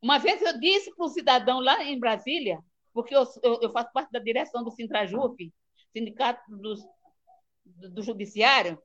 [0.00, 2.58] Uma vez eu disse para um cidadão lá em Brasília,
[2.92, 5.52] porque eu, eu, eu faço parte da direção do Sintrajup,
[5.92, 6.80] Sindicato dos,
[7.64, 8.78] do, do Judiciário,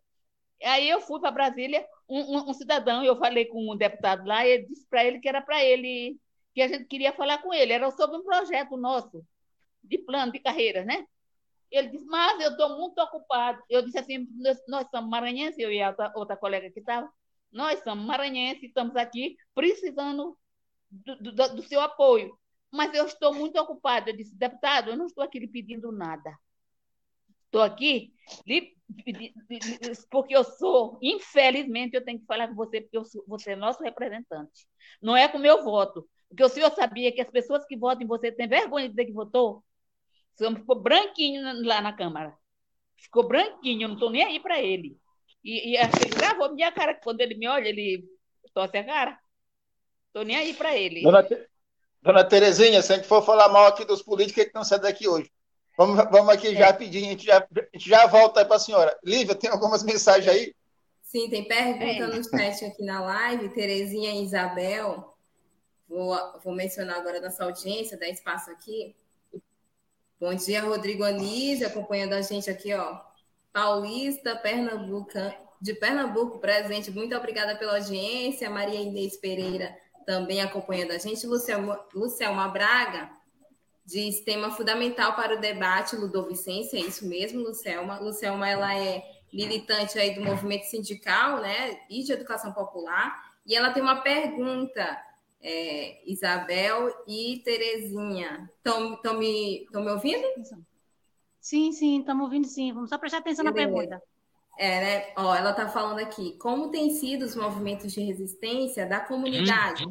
[0.63, 4.46] aí eu fui para Brasília, um, um, um, cidadão, eu falei com um deputado lá,
[4.46, 6.17] e disse para ele que era para ele,
[6.54, 9.26] que a gente queria falar com ele, era sobre um projeto nosso,
[9.84, 11.06] de plano de carreira, né?
[11.70, 13.62] Ele disse, mas eu estou muito ocupado.
[13.70, 17.12] Eu disse assim, nós, nós somos maranhenses, eu e a outra, outra colega que estava,
[17.52, 20.38] nós somos maranhenses, estamos aqui precisando
[20.89, 22.38] do, do, do seu apoio.
[22.72, 24.10] Mas eu estou muito ocupada.
[24.10, 26.38] Eu disse, deputado, eu não estou aqui lhe pedindo nada.
[27.47, 28.13] Estou aqui
[30.10, 33.83] porque eu sou, infelizmente, eu tenho que falar com você, porque sou, você é nosso
[33.83, 34.67] representante.
[35.01, 36.07] Não é com o meu voto.
[36.29, 39.05] Porque o senhor sabia que as pessoas que votam em você têm vergonha de dizer
[39.05, 39.57] que votou?
[39.57, 42.36] O senhor ficou branquinho lá na Câmara.
[42.97, 44.97] Ficou branquinho, eu não estou nem aí para ele.
[45.43, 48.05] E, e ele gravou minha cara, quando ele me olha, ele
[48.53, 49.19] torce a cara.
[50.07, 51.03] Estou nem aí para ele.
[51.03, 51.27] Dona,
[52.01, 55.07] Dona Terezinha, se a gente for falar mal aqui dos políticos, que não sai daqui
[55.07, 55.31] hoje.
[55.78, 56.56] Vamos, vamos aqui é.
[56.56, 58.98] já pedir, a gente já, a gente já volta aí para a senhora.
[59.04, 60.56] Lívia, tem algumas mensagens aí?
[61.04, 65.16] Sim, tem pergunta no chat aqui na live, Terezinha e Isabel.
[65.88, 68.96] Vou, vou mencionar agora nossa audiência, dá espaço aqui.
[70.20, 73.00] Bom dia, Rodrigo Anísio, acompanhando a gente aqui, ó.
[73.54, 75.12] Paulista, Pernambuco,
[75.62, 76.90] de Pernambuco, presente.
[76.90, 78.50] Muito obrigada pela audiência.
[78.50, 81.26] Maria Inês Pereira também acompanhando a gente.
[81.28, 83.16] Lucelma, Lucelma Braga
[83.88, 87.97] diz tema fundamental para o debate Ludovicência, é isso mesmo, Lucelma.
[88.00, 93.71] Lucelma, ela é militante aí do movimento sindical, né, e de educação popular, e ela
[93.71, 95.02] tem uma pergunta,
[95.41, 98.52] é, Isabel e Terezinha.
[98.58, 100.28] Estão me, me ouvindo?
[101.39, 102.73] Sim, sim, estamos ouvindo sim.
[102.73, 103.71] Vamos só prestar atenção Beleza.
[103.71, 104.04] na pergunta.
[104.58, 105.13] É, né?
[105.15, 109.86] Ó, ela está falando aqui, como têm sido os movimentos de resistência da comunidade?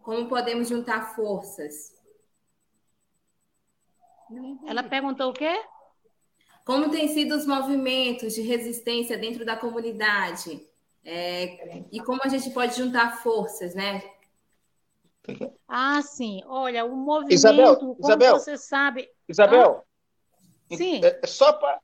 [0.00, 1.97] Como podemos juntar forças?
[4.66, 5.60] Ela perguntou o quê?
[6.64, 10.66] Como têm sido os movimentos de resistência dentro da comunidade?
[11.04, 14.02] É, e como a gente pode juntar forças, né?
[15.66, 16.42] Ah, sim.
[16.46, 19.08] Olha, o movimento, Isabel, como Isabel, você sabe.
[19.28, 19.84] Isabel,
[20.70, 20.76] ah?
[20.76, 21.00] sim.
[21.02, 21.80] É, só para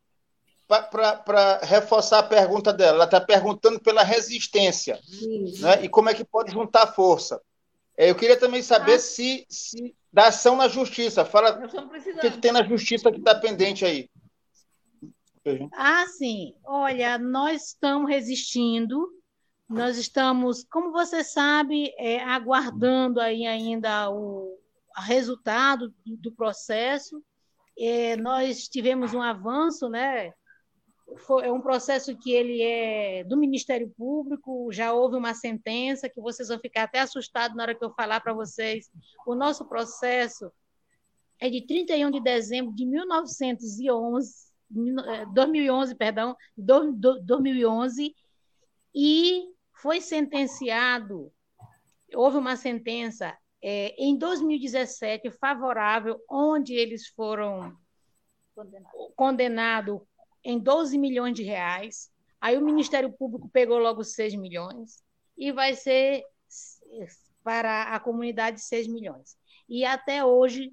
[0.67, 2.97] para reforçar a pergunta dela.
[2.97, 4.99] Ela está perguntando pela resistência
[5.61, 5.85] né?
[5.85, 7.41] e como é que pode juntar força.
[7.97, 8.99] É, eu queria também saber ah.
[8.99, 11.25] se, se da ação na justiça.
[11.25, 14.09] Fala o que, que tem na justiça que está pendente aí.
[15.73, 16.55] Ah, sim.
[16.65, 19.09] Olha, nós estamos resistindo.
[19.69, 24.59] Nós estamos, como você sabe, é, aguardando aí ainda o
[24.97, 27.23] resultado do processo.
[27.77, 30.33] É, nós tivemos um avanço, né?
[31.43, 36.49] É um processo que ele é do Ministério Público, já houve uma sentença que vocês
[36.49, 38.91] vão ficar até assustados na hora que eu falar para vocês.
[39.27, 40.51] O nosso processo
[41.41, 44.53] é de 31 de dezembro de 1911,
[45.33, 48.15] 2011, é, perdão, 2011,
[48.95, 51.33] e foi sentenciado,
[52.15, 57.77] houve uma sentença é, em 2017 favorável, onde eles foram
[58.55, 59.13] condenado.
[59.17, 60.09] condenado
[60.45, 62.11] em 12 milhões de reais.
[62.41, 65.03] Aí o Ministério Público pegou logo 6 milhões
[65.37, 66.23] e vai ser
[67.43, 69.37] para a comunidade 6 milhões.
[69.69, 70.73] E até hoje,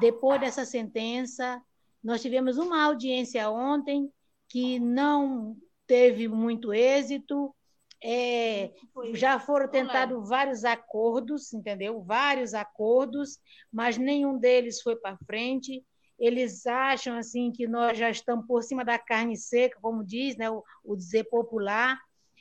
[0.00, 1.62] depois dessa sentença,
[2.02, 4.10] nós tivemos uma audiência ontem
[4.48, 5.56] que não
[5.86, 7.54] teve muito êxito.
[8.02, 8.70] É,
[9.14, 12.00] já foram tentados vários acordos, entendeu?
[12.02, 13.38] Vários acordos,
[13.72, 15.84] mas nenhum deles foi para frente.
[16.18, 20.50] Eles acham assim que nós já estamos por cima da carne seca, como diz, né?
[20.50, 21.98] O, o dizer popular.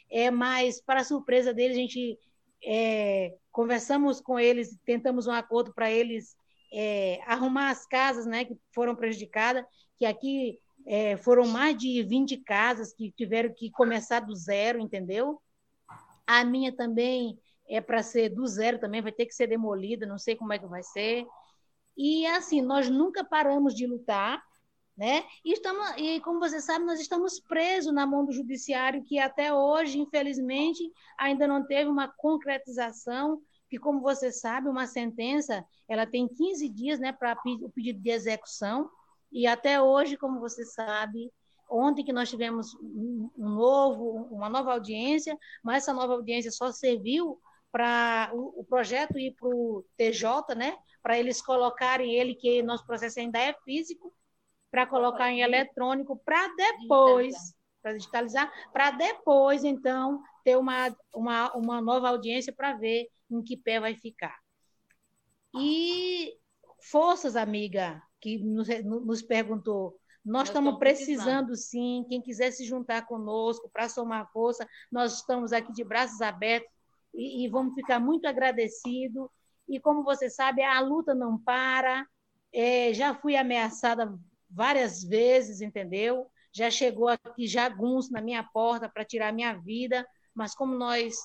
[0.09, 2.17] É, mas para surpresa deles, a gente
[2.65, 6.35] é, conversamos com eles, tentamos um acordo para eles
[6.73, 8.45] é, arrumar as casas, né?
[8.45, 9.65] Que foram prejudicadas,
[9.97, 15.41] que aqui é, foram mais de 20 casas que tiveram que começar do zero, entendeu?
[16.25, 17.37] A minha também
[17.69, 20.59] é para ser do zero também, vai ter que ser demolida, não sei como é
[20.59, 21.25] que vai ser.
[21.97, 24.43] E assim, nós nunca paramos de lutar,
[24.95, 25.23] né?
[25.43, 29.53] E, estamos, e como você sabe, nós estamos presos na mão do judiciário, que até
[29.53, 30.83] hoje, infelizmente,
[31.17, 36.99] ainda não teve uma concretização, que como você sabe, uma sentença, ela tem 15 dias,
[36.99, 38.89] né, para o pedido de execução,
[39.31, 41.31] e até hoje, como você sabe,
[41.69, 47.39] ontem que nós tivemos um novo, uma nova audiência, mas essa nova audiência só serviu
[47.77, 50.75] para o, o, projeto ir para o TJ, né?
[51.03, 54.11] Para eles colocarem ele, que nosso processo ainda é físico,
[54.71, 57.35] para colocar em eletrônico, para depois,
[57.79, 63.55] para digitalizar, para depois, então, ter uma, uma, uma nova audiência para ver em que
[63.55, 64.35] pé vai ficar.
[65.55, 66.33] E
[66.81, 69.99] forças, amiga, que nos, nos perguntou.
[70.25, 72.03] Nós estamos precisando, sim.
[72.09, 76.75] Quem quiser se juntar conosco para somar força, nós estamos aqui de braços abertos
[77.17, 79.27] e, e vamos ficar muito agradecidos.
[79.67, 82.07] E como você sabe, a luta não para.
[82.53, 84.17] É, já fui ameaçada
[84.49, 86.27] várias vezes, entendeu?
[86.53, 91.15] Já chegou aqui jagunço na minha porta para tirar minha vida, mas como nós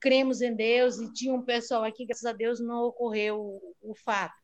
[0.00, 3.94] cremos em Deus e tinha um pessoal aqui, graças a Deus não ocorreu o, o
[3.94, 4.38] fato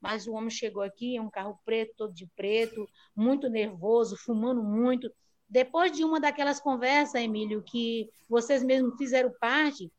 [0.00, 5.10] mas o homem chegou aqui, um carro preto, todo de preto, muito nervoso, fumando muito.
[5.48, 9.90] Depois de uma daquelas conversas, Emílio, que vocês mesmos fizeram parte,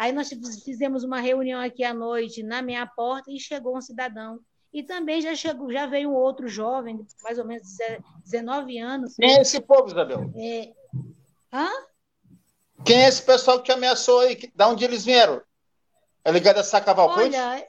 [0.00, 0.30] aí nós
[0.64, 4.40] fizemos uma reunião aqui à noite na minha porta e chegou um cidadão.
[4.72, 7.68] E também já chegou, já veio um outro jovem, mais ou menos
[8.24, 9.14] 19 anos.
[9.16, 10.32] Quem é esse povo, Isabel?
[10.34, 10.72] É...
[11.52, 11.68] Hã?
[12.82, 14.50] Quem é esse pessoal que te ameaçou aí?
[14.54, 15.42] Da onde eles vieram?
[16.24, 17.36] É ligado a essa Cavalcante?
[17.36, 17.66] Olha,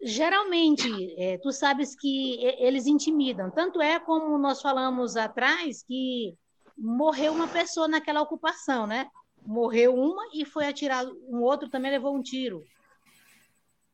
[0.00, 0.86] geralmente,
[1.18, 3.50] é, tu sabes que eles intimidam.
[3.50, 6.36] Tanto é como nós falamos atrás que
[6.78, 9.08] morreu uma pessoa naquela ocupação, né?
[9.44, 12.64] Morreu uma e foi atirado, um outro também levou um tiro.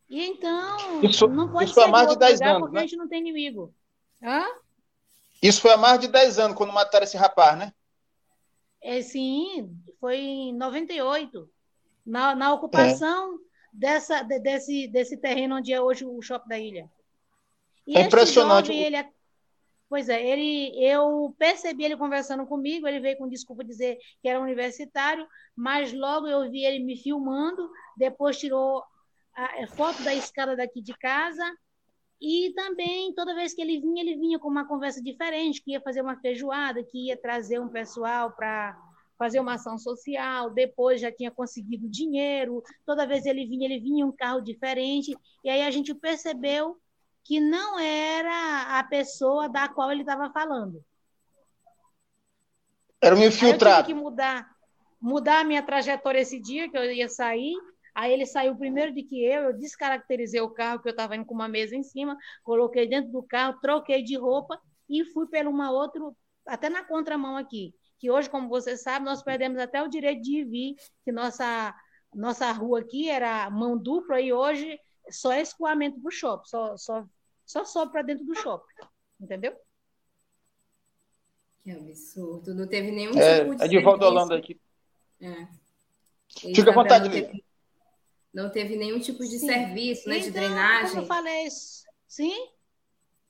[0.09, 2.81] E então, isso, não pode isso ser há mais de 10 anos, porque né?
[2.81, 3.75] a gente não tem inimigo.
[4.23, 4.45] Hã?
[5.43, 7.73] Isso foi há mais de 10 anos, quando mataram esse rapaz, né?
[8.83, 11.49] É, sim, foi em 98.
[12.07, 13.39] Na, na ocupação, é
[13.73, 16.91] dessa, desse, desse terreno onde é hoje o shopping da ilha.
[17.87, 18.67] E é impressionante.
[18.67, 19.11] Jovem, ele, é,
[19.89, 24.41] pois é, ele, eu percebi ele conversando comigo, ele veio com desculpa dizer que era
[24.41, 28.85] universitário, mas logo eu vi ele me filmando, depois tirou
[29.35, 31.45] a, a foto da escada daqui de casa,
[32.21, 35.81] e também, toda vez que ele vinha, ele vinha com uma conversa diferente, que ia
[35.81, 38.77] fazer uma feijoada, que ia trazer um pessoal para
[39.17, 44.07] fazer uma ação social, depois já tinha conseguido dinheiro, toda vez ele vinha, ele vinha
[44.07, 46.77] um carro diferente, e aí a gente percebeu
[47.29, 50.83] que não era a pessoa da qual ele estava falando.
[53.01, 53.81] Era um infiltrado.
[53.81, 54.51] eu tive que mudar,
[55.01, 57.55] mudar a minha trajetória esse dia, que eu ia sair,
[57.95, 61.25] Aí ele saiu primeiro de que eu, eu descaracterizei o carro, que eu estava indo
[61.25, 64.57] com uma mesa em cima, coloquei dentro do carro, troquei de roupa
[64.89, 66.01] e fui pela uma outra,
[66.47, 70.45] até na contramão aqui que hoje, como você sabe, nós perdemos até o direito de
[70.45, 71.75] vir, que nossa,
[72.15, 74.79] nossa rua aqui era mão dupla e hoje
[75.11, 77.05] só é escoamento para o shopping, só, só,
[77.49, 78.75] só sobe para dentro do shopping,
[79.19, 79.57] entendeu?
[81.65, 84.61] Que absurdo, não teve nenhum é, tipo de É de volta Holanda aqui.
[85.19, 85.49] É.
[86.29, 87.45] Fica à vontade, não teve,
[88.35, 89.47] não teve nenhum tipo de Sim.
[89.47, 90.91] serviço, né, então, de drenagem.
[90.91, 91.49] Como eu falei,
[92.07, 92.51] sim?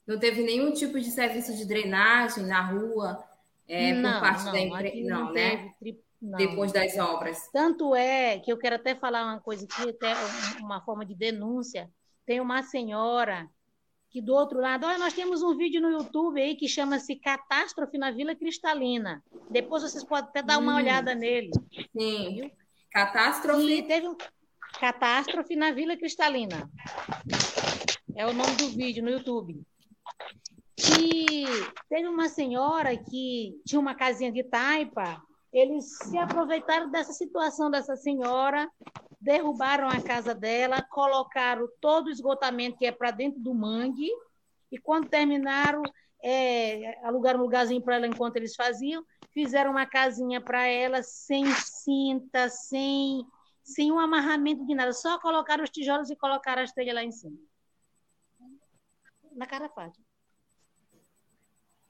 [0.04, 3.24] Não teve nenhum tipo de serviço de drenagem na rua,
[3.68, 5.08] é, não, por parte não, da empresa.
[5.08, 5.74] Não, não, né?
[5.78, 7.48] Teve, Depois das obras.
[7.52, 10.12] Tanto é que eu quero até falar uma coisa aqui, até
[10.58, 11.88] uma forma de denúncia.
[12.26, 13.48] Tem uma senhora
[14.11, 17.98] que do outro lado, olha, nós temos um vídeo no YouTube aí que chama-se Catástrofe
[17.98, 19.22] na Vila Cristalina.
[19.50, 21.50] Depois vocês podem até dar uma hum, olhada nele.
[21.92, 22.34] Sim.
[22.34, 22.50] Viu?
[22.90, 23.62] Catástrofe.
[23.62, 24.16] E teve um
[24.80, 26.70] Catástrofe na Vila Cristalina.
[28.16, 29.61] É o nome do vídeo no YouTube.
[30.76, 31.44] que
[31.88, 37.96] teve uma senhora que tinha uma casinha de taipa, eles se aproveitaram dessa situação dessa
[37.96, 38.70] senhora,
[39.20, 44.10] derrubaram a casa dela, colocaram todo o esgotamento que é para dentro do mangue,
[44.70, 45.82] e quando terminaram,
[46.22, 51.46] é, alugaram um lugarzinho para ela enquanto eles faziam, fizeram uma casinha para ela sem
[51.54, 53.24] cinta, sem,
[53.62, 57.12] sem um amarramento de nada, só colocaram os tijolos e colocaram as telhas lá em
[57.12, 57.36] cima.
[59.32, 60.02] Na cara fácil.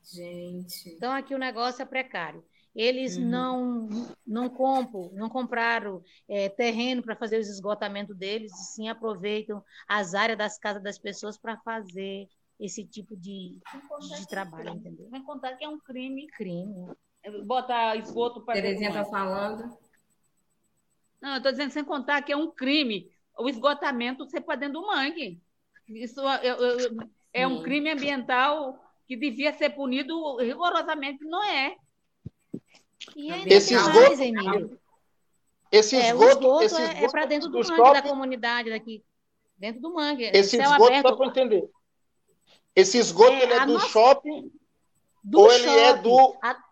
[0.02, 0.90] Gente.
[0.90, 2.44] Então aqui o negócio é precário.
[2.78, 3.24] Eles uhum.
[3.24, 3.88] não
[4.24, 10.14] não compram, não compraram é, terreno para fazer os esgotamentos deles, e sim aproveitam as
[10.14, 12.28] áreas das casas das pessoas para fazer
[12.60, 13.58] esse tipo de,
[14.16, 15.08] de trabalho, entendeu?
[15.10, 16.28] Vem contar que é um crime.
[16.28, 16.92] Crime.
[17.44, 18.54] Botar esgoto para.
[18.54, 19.76] Terezinha está falando.
[21.20, 24.80] Não, eu estou dizendo sem contar que é um crime o esgotamento ser para dentro
[24.80, 25.42] do mangue.
[25.88, 26.96] Isso eu, eu,
[27.32, 31.76] é um crime ambiental que devia ser punido rigorosamente, não é.
[33.16, 34.80] E ainda esse esgoto, mais, Emílio.
[35.70, 39.04] Esse esgoto, é, esgoto esse esgoto é, é para dentro do, mangue da comunidade daqui.
[39.56, 40.24] Dentro do mangue.
[40.32, 41.02] Esse esgoto aberto.
[41.02, 41.70] dá para entender.
[42.74, 43.88] Esse esgoto é, ele é do nossa...
[43.88, 44.52] shopping
[45.22, 46.38] do ou shopping, ele é do...
[46.42, 46.64] A...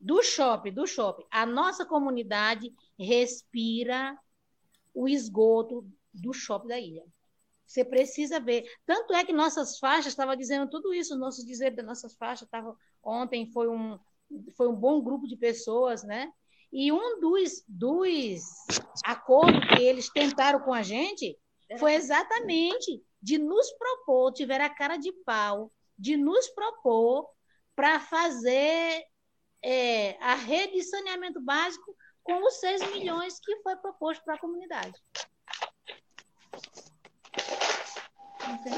[0.00, 1.26] Do shopping, do shopping.
[1.30, 4.18] A nossa comunidade respira
[4.94, 7.04] o esgoto do shopping da ilha.
[7.66, 8.64] Você precisa ver.
[8.84, 12.74] Tanto é que nossas faixas, estava dizendo tudo isso, nossos dizer das nossas faixas, tava,
[13.02, 13.98] ontem foi um,
[14.56, 16.30] foi um bom grupo de pessoas, né?
[16.72, 18.42] E um dos, dos
[19.04, 21.36] acordos que eles tentaram com a gente
[21.78, 27.28] foi exatamente de nos propor, tiver a cara de pau, de nos propor
[27.74, 29.04] para fazer
[29.62, 34.38] é, a rede de saneamento básico com os 6 milhões que foi proposto para a
[34.38, 34.98] comunidade.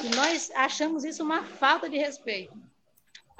[0.05, 2.53] E nós achamos isso uma falta de respeito.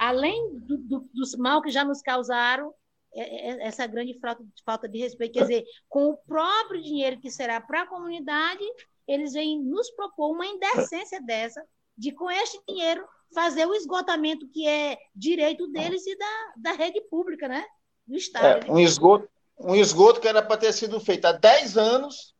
[0.03, 2.73] Além do, do, do mal que já nos causaram,
[3.15, 4.19] é, é, essa grande
[4.65, 5.33] falta, de respeito.
[5.33, 8.63] Quer dizer, com o próprio dinheiro que será para a comunidade,
[9.07, 11.63] eles vêm nos propor uma indecência dessa,
[11.97, 16.99] de com este dinheiro fazer o esgotamento que é direito deles e da, da rede
[17.09, 17.65] pública, né?
[18.05, 18.67] Do Estado.
[18.67, 22.35] É, um, esgoto, um esgoto que era para ter sido feito há 10 anos,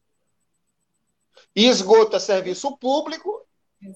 [1.56, 3.43] esgoto é serviço público,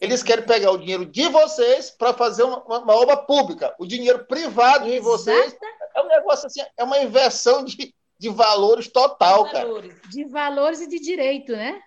[0.01, 3.73] eles querem pegar o dinheiro de vocês para fazer uma, uma, obra pública.
[3.79, 5.57] O dinheiro privado de vocês
[5.95, 9.93] é um negócio assim, é uma inversão de, de valores total, de valores.
[9.93, 10.09] cara.
[10.09, 11.81] De valores e de direito, né?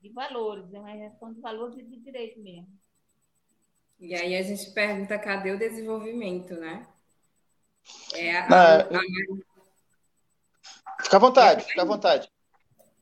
[0.00, 2.68] De valores, é uma inversão de valores e de direito mesmo.
[3.98, 6.86] E aí a gente pergunta cadê o desenvolvimento, né?
[8.14, 9.00] É a, a, a...
[11.02, 12.33] Fica à vontade, fica à vontade.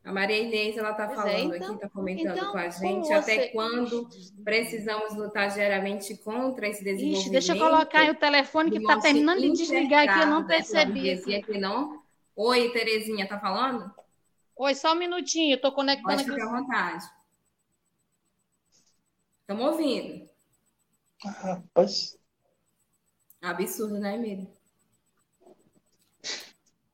[0.04, 3.12] A Maria Inês ela está falando é, então, aqui, está comentando então, com a gente
[3.12, 4.08] até quando
[4.42, 7.20] precisamos lutar diariamente contra esse desenvolvimento.
[7.20, 10.44] Ixi, deixa eu colocar aí o telefone que está terminando de desligar aqui, eu não
[10.44, 11.12] percebi.
[11.12, 12.02] Aqui, não.
[12.34, 13.94] Oi, Terezinha, tá falando?
[14.56, 17.04] Oi, só um minutinho, estou conectando Pode ficar à vontade.
[19.40, 20.28] Estamos ouvindo.
[21.24, 22.18] Rapaz.
[23.40, 24.48] Absurdo, né, Emílio?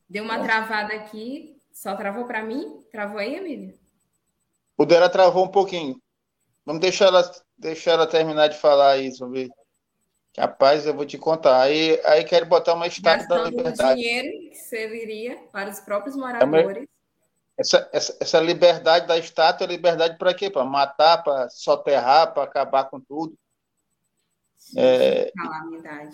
[0.09, 2.78] Deu uma travada aqui, só travou para mim?
[2.91, 3.79] Travou aí, Emílio?
[4.77, 6.01] O dela travou um pouquinho.
[6.65, 9.49] Vamos deixar ela, deixar ela terminar de falar aí sobre.
[10.37, 11.63] Rapaz, eu vou te contar.
[11.63, 14.01] Aí, aí quero botar uma estátua da liberdade.
[14.01, 16.89] dinheiro que serviria para os próprios é moradores.
[17.59, 20.49] Essa, essa, essa liberdade da estátua é liberdade para quê?
[20.49, 23.37] Para matar, para soterrar, para acabar com tudo.
[24.77, 25.33] É,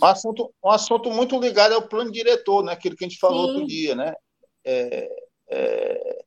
[0.00, 2.72] um, assunto, um assunto muito ligado ao plano diretor, né?
[2.72, 3.52] aquilo que a gente falou Sim.
[3.52, 3.94] outro dia.
[3.94, 4.14] Né?
[4.64, 5.08] É,
[5.48, 6.23] é,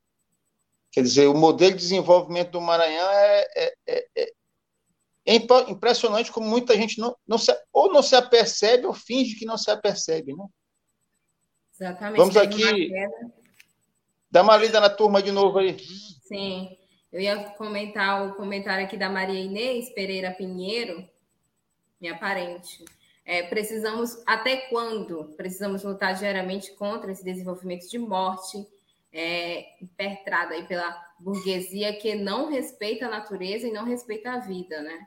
[0.90, 4.32] quer dizer, o modelo de desenvolvimento do Maranhão é, é, é,
[5.26, 5.36] é,
[5.68, 9.58] impressionante como muita gente não, não se, ou não se apercebe ou finge que não
[9.58, 10.34] se apercebe.
[10.34, 10.44] Né?
[11.74, 12.16] Exatamente.
[12.16, 12.90] Vamos aqui.
[14.30, 15.78] Dá uma lida na turma de novo aí.
[15.78, 16.76] Sim.
[17.10, 21.08] Eu ia comentar o comentário aqui da Maria Inês Pereira Pinheiro,
[21.98, 22.84] minha parente.
[23.24, 28.66] É, precisamos, até quando precisamos lutar diariamente contra esse desenvolvimento de morte,
[29.12, 34.80] é, impertrado aí pela burguesia que não respeita a natureza e não respeita a vida,
[34.82, 35.06] né?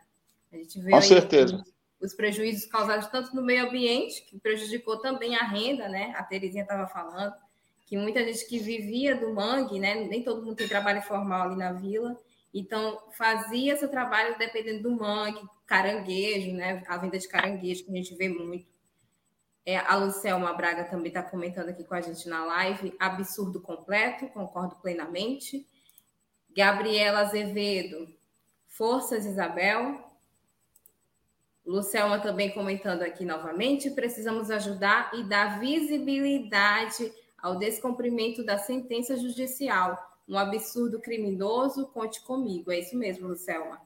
[0.51, 1.55] A gente vê Com certeza.
[1.99, 6.13] Os, os prejuízos causados tanto no meio ambiente, que prejudicou também a renda, né?
[6.15, 7.33] A Terezinha estava falando,
[7.85, 9.95] que muita gente que vivia do mangue, né?
[9.95, 12.17] Nem todo mundo tem trabalho formal ali na vila,
[12.53, 16.83] então fazia seu trabalho dependendo do mangue, caranguejo, né?
[16.87, 18.70] A venda de caranguejo, que a gente vê muito.
[19.65, 22.95] É, a Lucelma Braga também está comentando aqui com a gente na live.
[22.99, 25.67] Absurdo completo, concordo plenamente.
[26.49, 28.07] Gabriela Azevedo,
[28.67, 30.11] Forças Isabel.
[31.65, 39.97] Lucelma também comentando aqui novamente, precisamos ajudar e dar visibilidade ao descumprimento da sentença judicial.
[40.27, 42.71] Um absurdo criminoso, conte comigo.
[42.71, 43.79] É isso mesmo, Lucelma.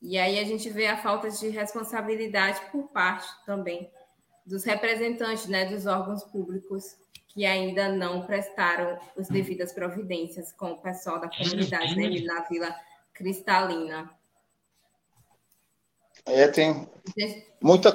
[0.00, 3.90] E aí a gente vê a falta de responsabilidade por parte também
[4.44, 6.96] dos representantes né, dos órgãos públicos
[7.28, 12.74] que ainda não prestaram as devidas providências com o pessoal da comunidade né, na Vila
[13.12, 14.08] Cristalina.
[16.26, 16.88] É, tem
[17.60, 17.94] muita,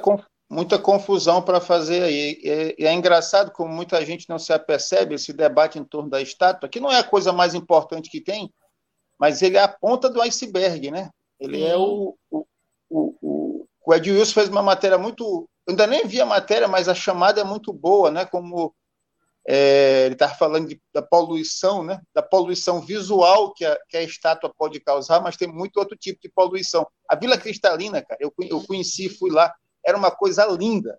[0.49, 2.41] muita confusão para fazer aí.
[2.43, 6.21] E é, é, engraçado como muita gente não se apercebe esse debate em torno da
[6.21, 8.53] estátua, que não é a coisa mais importante que tem,
[9.17, 11.09] mas ele é a ponta do iceberg, né?
[11.39, 12.45] Ele é o, o,
[12.89, 15.49] o, o, Ed Wilson fez uma matéria muito.
[15.65, 18.25] Eu ainda nem vi a matéria, mas a chamada é muito boa, né?
[18.25, 18.73] Como
[19.47, 21.99] é, ele está falando de, da poluição, né?
[22.13, 26.21] da poluição visual que a, que a estátua pode causar, mas tem muito outro tipo
[26.21, 26.85] de poluição.
[27.07, 29.51] A Vila Cristalina, cara, eu, eu conheci, fui lá,
[29.83, 30.95] era uma coisa linda.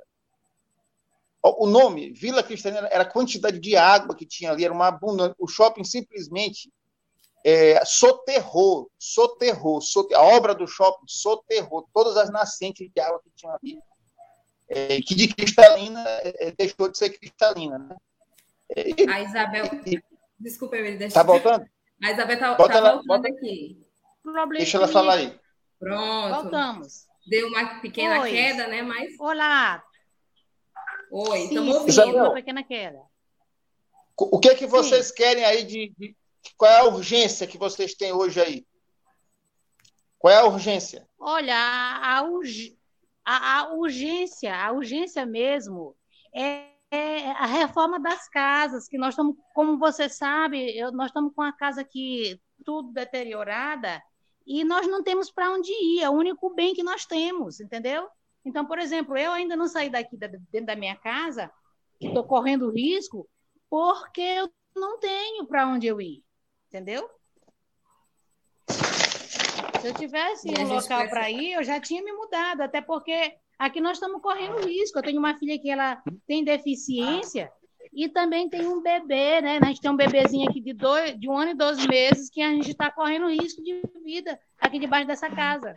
[1.43, 5.35] O nome, Vila Cristalina, era a quantidade de água que tinha ali, era uma abundância.
[5.39, 6.71] O shopping simplesmente
[7.45, 13.31] é, soterrou, soterrou, soterrou, a obra do shopping soterrou todas as nascentes de água que
[13.35, 13.79] tinha ali.
[14.69, 17.97] É, que de cristalina é, deixou de ser cristalina, né?
[19.13, 19.65] A Isabel.
[20.39, 21.15] Desculpa, eu deixa.
[21.15, 21.67] Tá voltando?
[22.03, 23.29] A Isabel tá, bota tá voltando bota...
[23.29, 23.85] aqui.
[24.57, 25.39] Deixa ela falar aí.
[25.79, 26.43] Pronto.
[26.43, 27.07] Voltamos.
[27.27, 28.31] Deu uma pequena Oi.
[28.31, 28.83] queda, né?
[28.83, 29.19] Mas.
[29.19, 29.83] Olá.
[31.11, 31.89] Oi, estamos ouvindo.
[31.89, 33.03] Isabel, uma pequena queda.
[34.17, 35.15] O que é que vocês Sim.
[35.15, 36.17] querem aí de, de.
[36.57, 38.67] Qual é a urgência que vocês têm hoje aí?
[40.19, 41.09] Qual é a urgência?
[41.19, 42.19] Olha, a,
[43.25, 45.97] a, a, urgência, a urgência mesmo
[46.35, 51.33] é é a reforma das casas, que nós estamos, como você sabe, eu, nós estamos
[51.35, 54.03] com a casa aqui tudo deteriorada
[54.45, 58.09] e nós não temos para onde ir, é o único bem que nós temos, entendeu?
[58.45, 61.51] Então, por exemplo, eu ainda não saí daqui dentro da minha casa,
[62.01, 63.29] estou correndo risco,
[63.69, 66.25] porque eu não tenho para onde eu ir,
[66.71, 67.11] entendeu?
[69.81, 73.79] Se eu tivesse um local para ir, eu já tinha me mudado, até porque Aqui
[73.79, 74.99] nós estamos correndo risco.
[74.99, 77.53] Eu tenho uma filha que ela tem deficiência
[77.93, 79.59] e também tem um bebê, né?
[79.63, 82.41] A gente tem um bebezinho aqui de, dois, de um ano e dois meses que
[82.41, 85.75] a gente está correndo risco de vida aqui debaixo dessa casa.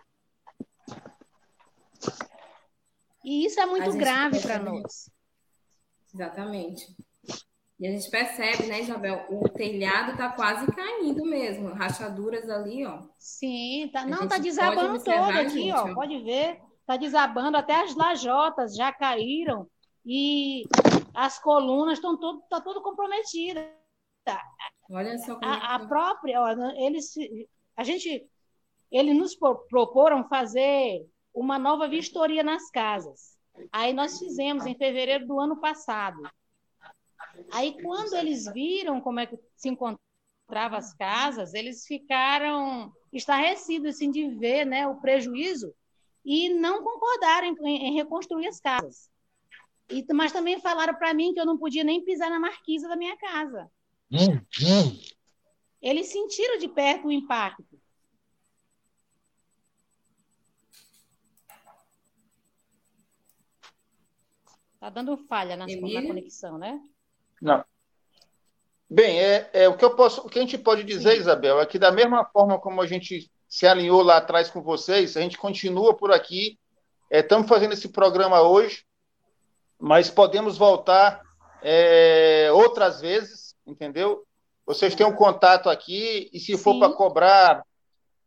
[3.21, 5.09] E isso é muito grave para nós.
[6.13, 6.87] Exatamente.
[7.79, 9.25] E a gente percebe, né, Isabel?
[9.29, 11.73] O telhado está quase caindo mesmo.
[11.73, 13.01] Rachaduras ali, ó.
[13.17, 15.93] Sim, tá, não, tá desabando todo aqui, gente, ó.
[15.93, 19.67] Pode ver está desabando, até as lajotas já caíram
[20.05, 20.63] e
[21.13, 23.73] as colunas estão tudo, tá tudo comprometida.
[24.89, 27.13] Olha só a, é a própria, ó, eles,
[27.75, 28.25] a gente,
[28.91, 29.35] eles nos
[29.69, 33.33] proporam fazer uma nova vistoria nas casas.
[33.71, 36.21] Aí nós fizemos em fevereiro do ano passado.
[37.51, 44.11] Aí quando eles viram como é que se encontravam as casas, eles ficaram estarrecidos assim
[44.11, 45.73] de ver, né, o prejuízo
[46.25, 49.09] e não concordaram em, em reconstruir as casas.
[49.89, 52.95] E, mas também falaram para mim que eu não podia nem pisar na marquisa da
[52.95, 53.69] minha casa.
[54.11, 54.99] Hum, hum.
[55.81, 57.79] Eles sentiram de perto o impacto.
[64.75, 66.81] Está dando falha na, na, conexão, né?
[67.43, 67.61] Não.
[68.89, 71.19] Bem, é, é, o, que eu posso, o que a gente pode dizer, Sim.
[71.19, 75.17] Isabel, é que da mesma forma como a gente se alinhou lá atrás com vocês.
[75.17, 76.57] A gente continua por aqui.
[77.11, 78.85] Estamos é, fazendo esse programa hoje,
[79.77, 81.21] mas podemos voltar
[81.61, 84.23] é, outras vezes, entendeu?
[84.65, 86.57] Vocês têm um contato aqui, e se Sim.
[86.57, 87.63] for para cobrar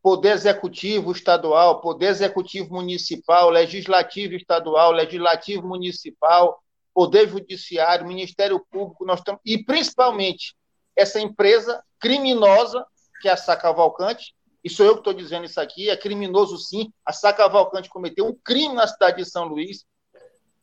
[0.02, 6.62] poder executivo estadual, poder executivo municipal, legislativo estadual, legislativo municipal,
[6.96, 10.56] poder judiciário, Ministério Público, nós estamos e principalmente
[10.96, 12.86] essa empresa criminosa
[13.20, 14.34] que é a Sacavalcante,
[14.64, 16.90] e sou eu que estou dizendo isso aqui, é criminoso sim.
[17.04, 19.84] A Sá Cavalcante cometeu um crime na cidade de São Luís.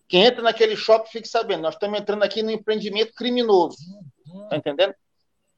[0.07, 3.77] Quem entra naquele shopping fique sabendo, nós estamos entrando aqui no empreendimento criminoso.
[4.43, 4.95] Está entendendo?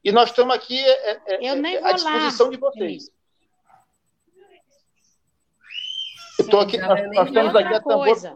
[0.04, 2.52] E nós estamos aqui é, é, é, à disposição lá.
[2.52, 3.10] de vocês.
[6.46, 8.34] Estou aqui, nós, nós estamos aqui, a tambor está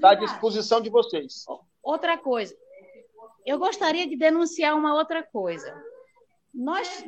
[0.00, 1.44] tá à disposição de vocês.
[1.82, 2.56] Outra coisa,
[3.44, 5.74] eu gostaria de denunciar uma outra coisa.
[6.54, 7.04] Nós,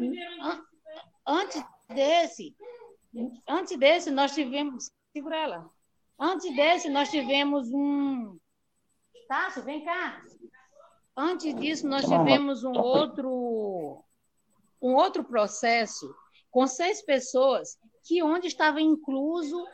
[1.26, 2.54] antes desse,
[3.48, 4.90] antes desse, nós tivemos.
[5.12, 5.70] Segura ela.
[6.18, 8.36] Antes desse, nós tivemos um.
[9.28, 10.22] Tássio, vem cá.
[11.16, 14.04] Antes disso, nós tivemos um outro,
[14.80, 16.14] um outro processo
[16.50, 19.66] com seis pessoas que onde estava incluso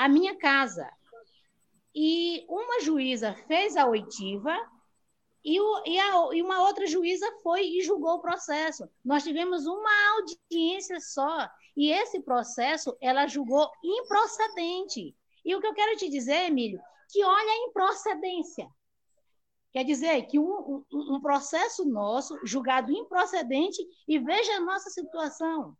[0.00, 0.90] a minha casa.
[1.94, 4.56] E uma juíza fez a oitiva
[5.44, 8.88] e, o, e, a, e, uma outra juíza foi e julgou o processo.
[9.04, 11.46] Nós tivemos uma audiência só.
[11.76, 15.14] E esse processo ela julgou improcedente.
[15.44, 16.80] E o que eu quero te dizer, Emílio,
[17.10, 18.66] que olha a improcedência.
[19.70, 25.76] Quer dizer que um, um, um processo nosso, julgado improcedente, e veja a nossa situação.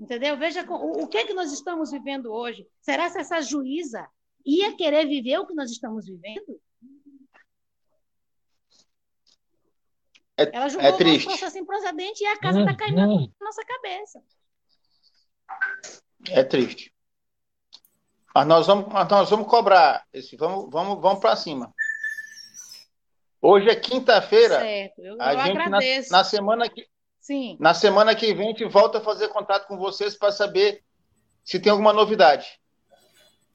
[0.00, 0.36] Entendeu?
[0.38, 2.66] Veja o, o que, é que nós estamos vivendo hoje.
[2.80, 4.08] Será que essa juíza
[4.46, 6.58] ia querer viver o que nós estamos vivendo?
[10.38, 11.26] É, Ela julgou é triste.
[11.26, 14.22] o processo improcedente e a casa está caindo na nossa cabeça.
[16.30, 16.94] É triste.
[18.34, 21.74] Mas nós vamos, mas nós vamos cobrar esse, vamos, vamos, vamos para cima.
[23.42, 24.60] Hoje é quinta-feira.
[24.60, 26.12] Certo, eu, a eu gente agradeço.
[26.12, 26.88] Na, na, semana que
[27.20, 27.56] Sim.
[27.60, 30.82] Na semana que vem a gente volta a fazer contato com vocês para saber
[31.44, 32.58] se tem alguma novidade.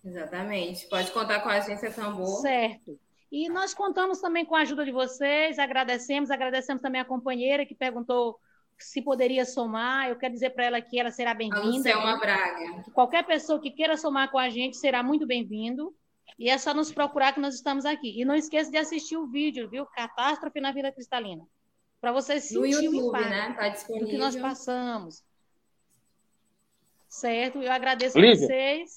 [0.03, 0.87] Exatamente.
[0.87, 2.41] Pode contar com a agência Tambor.
[2.41, 2.99] Certo.
[3.31, 7.73] E nós contamos também com a ajuda de vocês, agradecemos, agradecemos também a companheira que
[7.73, 8.39] perguntou
[8.77, 10.09] se poderia somar.
[10.09, 11.81] Eu quero dizer para ela que ela será bem-vinda.
[11.81, 12.83] Selma Braga.
[12.93, 15.93] Qualquer pessoa que queira somar com a gente será muito bem-vindo.
[16.37, 18.19] E é só nos procurar que nós estamos aqui.
[18.19, 19.85] E não esqueça de assistir o vídeo, viu?
[19.85, 21.43] Catástrofe na Vila Cristalina.
[22.05, 23.55] Para você sentir no YouTube, o impacto né?
[23.57, 25.23] Tá do que nós passamos.
[27.09, 27.63] Certo?
[27.63, 28.45] Eu agradeço Lívia.
[28.45, 28.95] a vocês.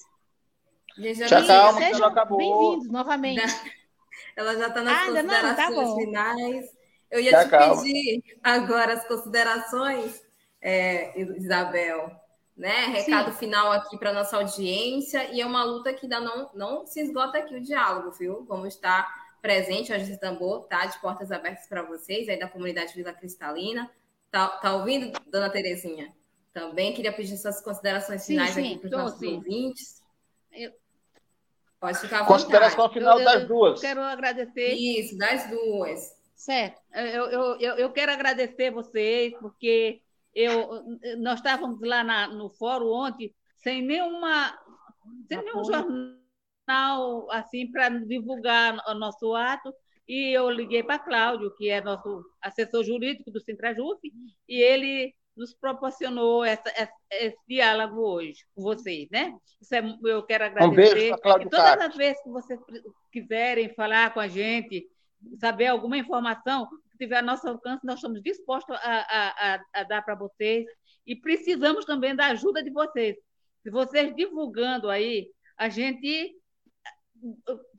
[1.27, 2.37] Já calma, sejam acabou.
[2.37, 3.41] Bem-vindos novamente.
[4.37, 6.65] Ela já está nas ah, considerações não, tá finais.
[7.09, 7.81] Eu ia Já te calma.
[7.81, 10.23] pedir agora as considerações,
[10.61, 12.11] é, Isabel.
[12.55, 12.85] Né?
[12.89, 13.37] Recado Sim.
[13.39, 17.39] final aqui para nossa audiência, e é uma luta que ainda não, não se esgota
[17.39, 18.45] aqui o diálogo, viu?
[18.47, 19.11] Vamos estar
[19.41, 23.89] presente, a Agência Tambor tá de portas abertas para vocês, aí da comunidade Vila Cristalina.
[24.31, 26.13] Tá, tá ouvindo, dona Terezinha?
[26.53, 29.35] Também queria pedir suas considerações finais sim, sim, aqui para os nossos sim.
[29.35, 30.01] ouvintes.
[30.51, 30.71] Eu...
[31.79, 33.79] Pode ficar à Consideração final eu, das duas.
[33.79, 34.73] Quero agradecer.
[34.73, 36.13] Isso, das duas.
[36.35, 36.81] Certo.
[36.93, 40.01] Eu, eu, eu, eu quero agradecer vocês, porque
[40.33, 40.83] eu,
[41.17, 44.57] nós estávamos lá na, no fórum ontem sem nenhuma
[45.27, 46.18] sem nenhum jornal
[47.31, 49.73] assim para divulgar o nosso ato
[50.09, 53.99] e eu liguei para Cláudio, que é nosso assessor jurídico do Sintrajuf,
[54.47, 59.37] e ele nos proporcionou essa, essa, esse diálogo hoje com vocês, né?
[59.61, 60.71] Isso é, eu quero agradecer.
[60.71, 62.59] Um beijo e todas as vezes que vocês
[63.11, 64.85] quiserem falar com a gente,
[65.39, 69.83] saber alguma informação que tiver a nosso alcance, nós estamos dispostos a, a, a, a
[69.83, 70.65] dar para vocês
[71.05, 73.15] e precisamos também da ajuda de vocês.
[73.61, 76.35] Se vocês divulgando aí, a gente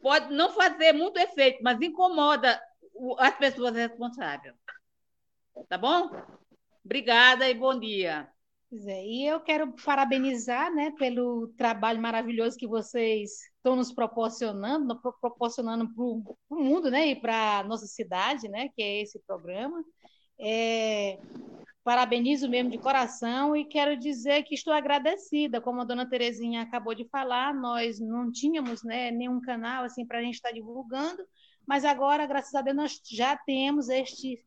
[0.03, 2.61] pode não fazer muito efeito, mas incomoda
[3.19, 4.55] as pessoas responsáveis.
[5.69, 6.11] Tá bom?
[6.85, 8.29] Obrigada e bom dia.
[8.87, 15.93] É, e eu quero parabenizar né, pelo trabalho maravilhoso que vocês estão nos proporcionando, proporcionando
[15.93, 19.83] para o mundo né, e para a nossa cidade, né, que é esse programa.
[20.39, 21.19] É,
[21.83, 26.95] parabenizo mesmo de coração e quero dizer que estou agradecida, como a dona Terezinha acabou
[26.95, 31.25] de falar, nós não tínhamos né, nenhum canal assim para a gente estar divulgando,
[31.67, 34.45] mas agora, graças a Deus, nós já temos este,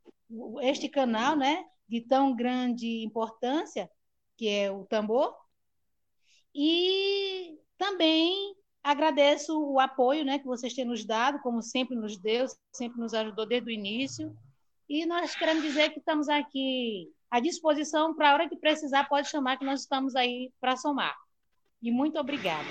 [0.62, 1.66] este canal, né?
[1.88, 3.90] de tão grande importância,
[4.36, 5.36] que é o tambor.
[6.56, 12.48] E também agradeço o apoio né, que vocês têm nos dado, como sempre nos deu,
[12.72, 14.36] sempre nos ajudou desde o início.
[14.90, 19.28] E nós queremos dizer que estamos aqui à disposição para a hora que precisar, pode
[19.28, 21.16] chamar que nós estamos aí para somar.
[21.82, 22.70] E muito obrigada.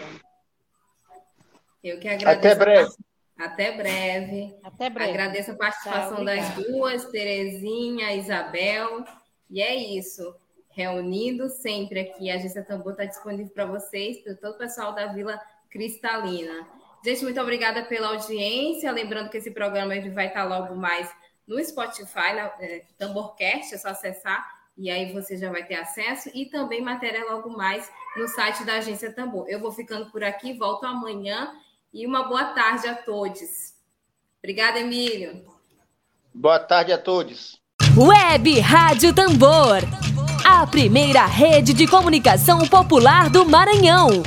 [1.83, 2.39] Eu que agradeço.
[2.39, 2.93] Até breve.
[3.37, 4.57] Até breve.
[4.63, 5.11] Até breve.
[5.11, 9.05] Agradeço a participação Tchau, das duas, Terezinha, Isabel.
[9.51, 10.33] E é isso.
[10.71, 12.31] Reunindo sempre aqui.
[12.31, 15.41] A Agência Tambor está disponível para vocês, para todo o pessoal da Vila
[15.71, 16.69] Cristalina.
[17.05, 18.93] Gente, muito obrigada pela audiência.
[18.93, 21.13] Lembrando que esse programa ele vai estar logo mais
[21.47, 26.31] no Spotify, na, é, Tamborcast, é só acessar e aí você já vai ter acesso
[26.35, 29.47] e também matéria logo mais no site da Agência Tambor.
[29.49, 31.53] Eu vou ficando por aqui, volto amanhã
[31.93, 33.75] e uma boa tarde a todos.
[34.39, 35.45] Obrigada, Emílio.
[36.35, 37.61] Boa tarde a todos.
[37.97, 39.81] Web Rádio Tambor,
[40.45, 44.23] a primeira rede de comunicação popular do Maranhão.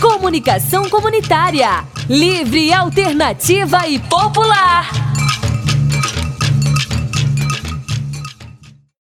[0.00, 5.17] Comunicação comunitária, livre, alternativa e popular.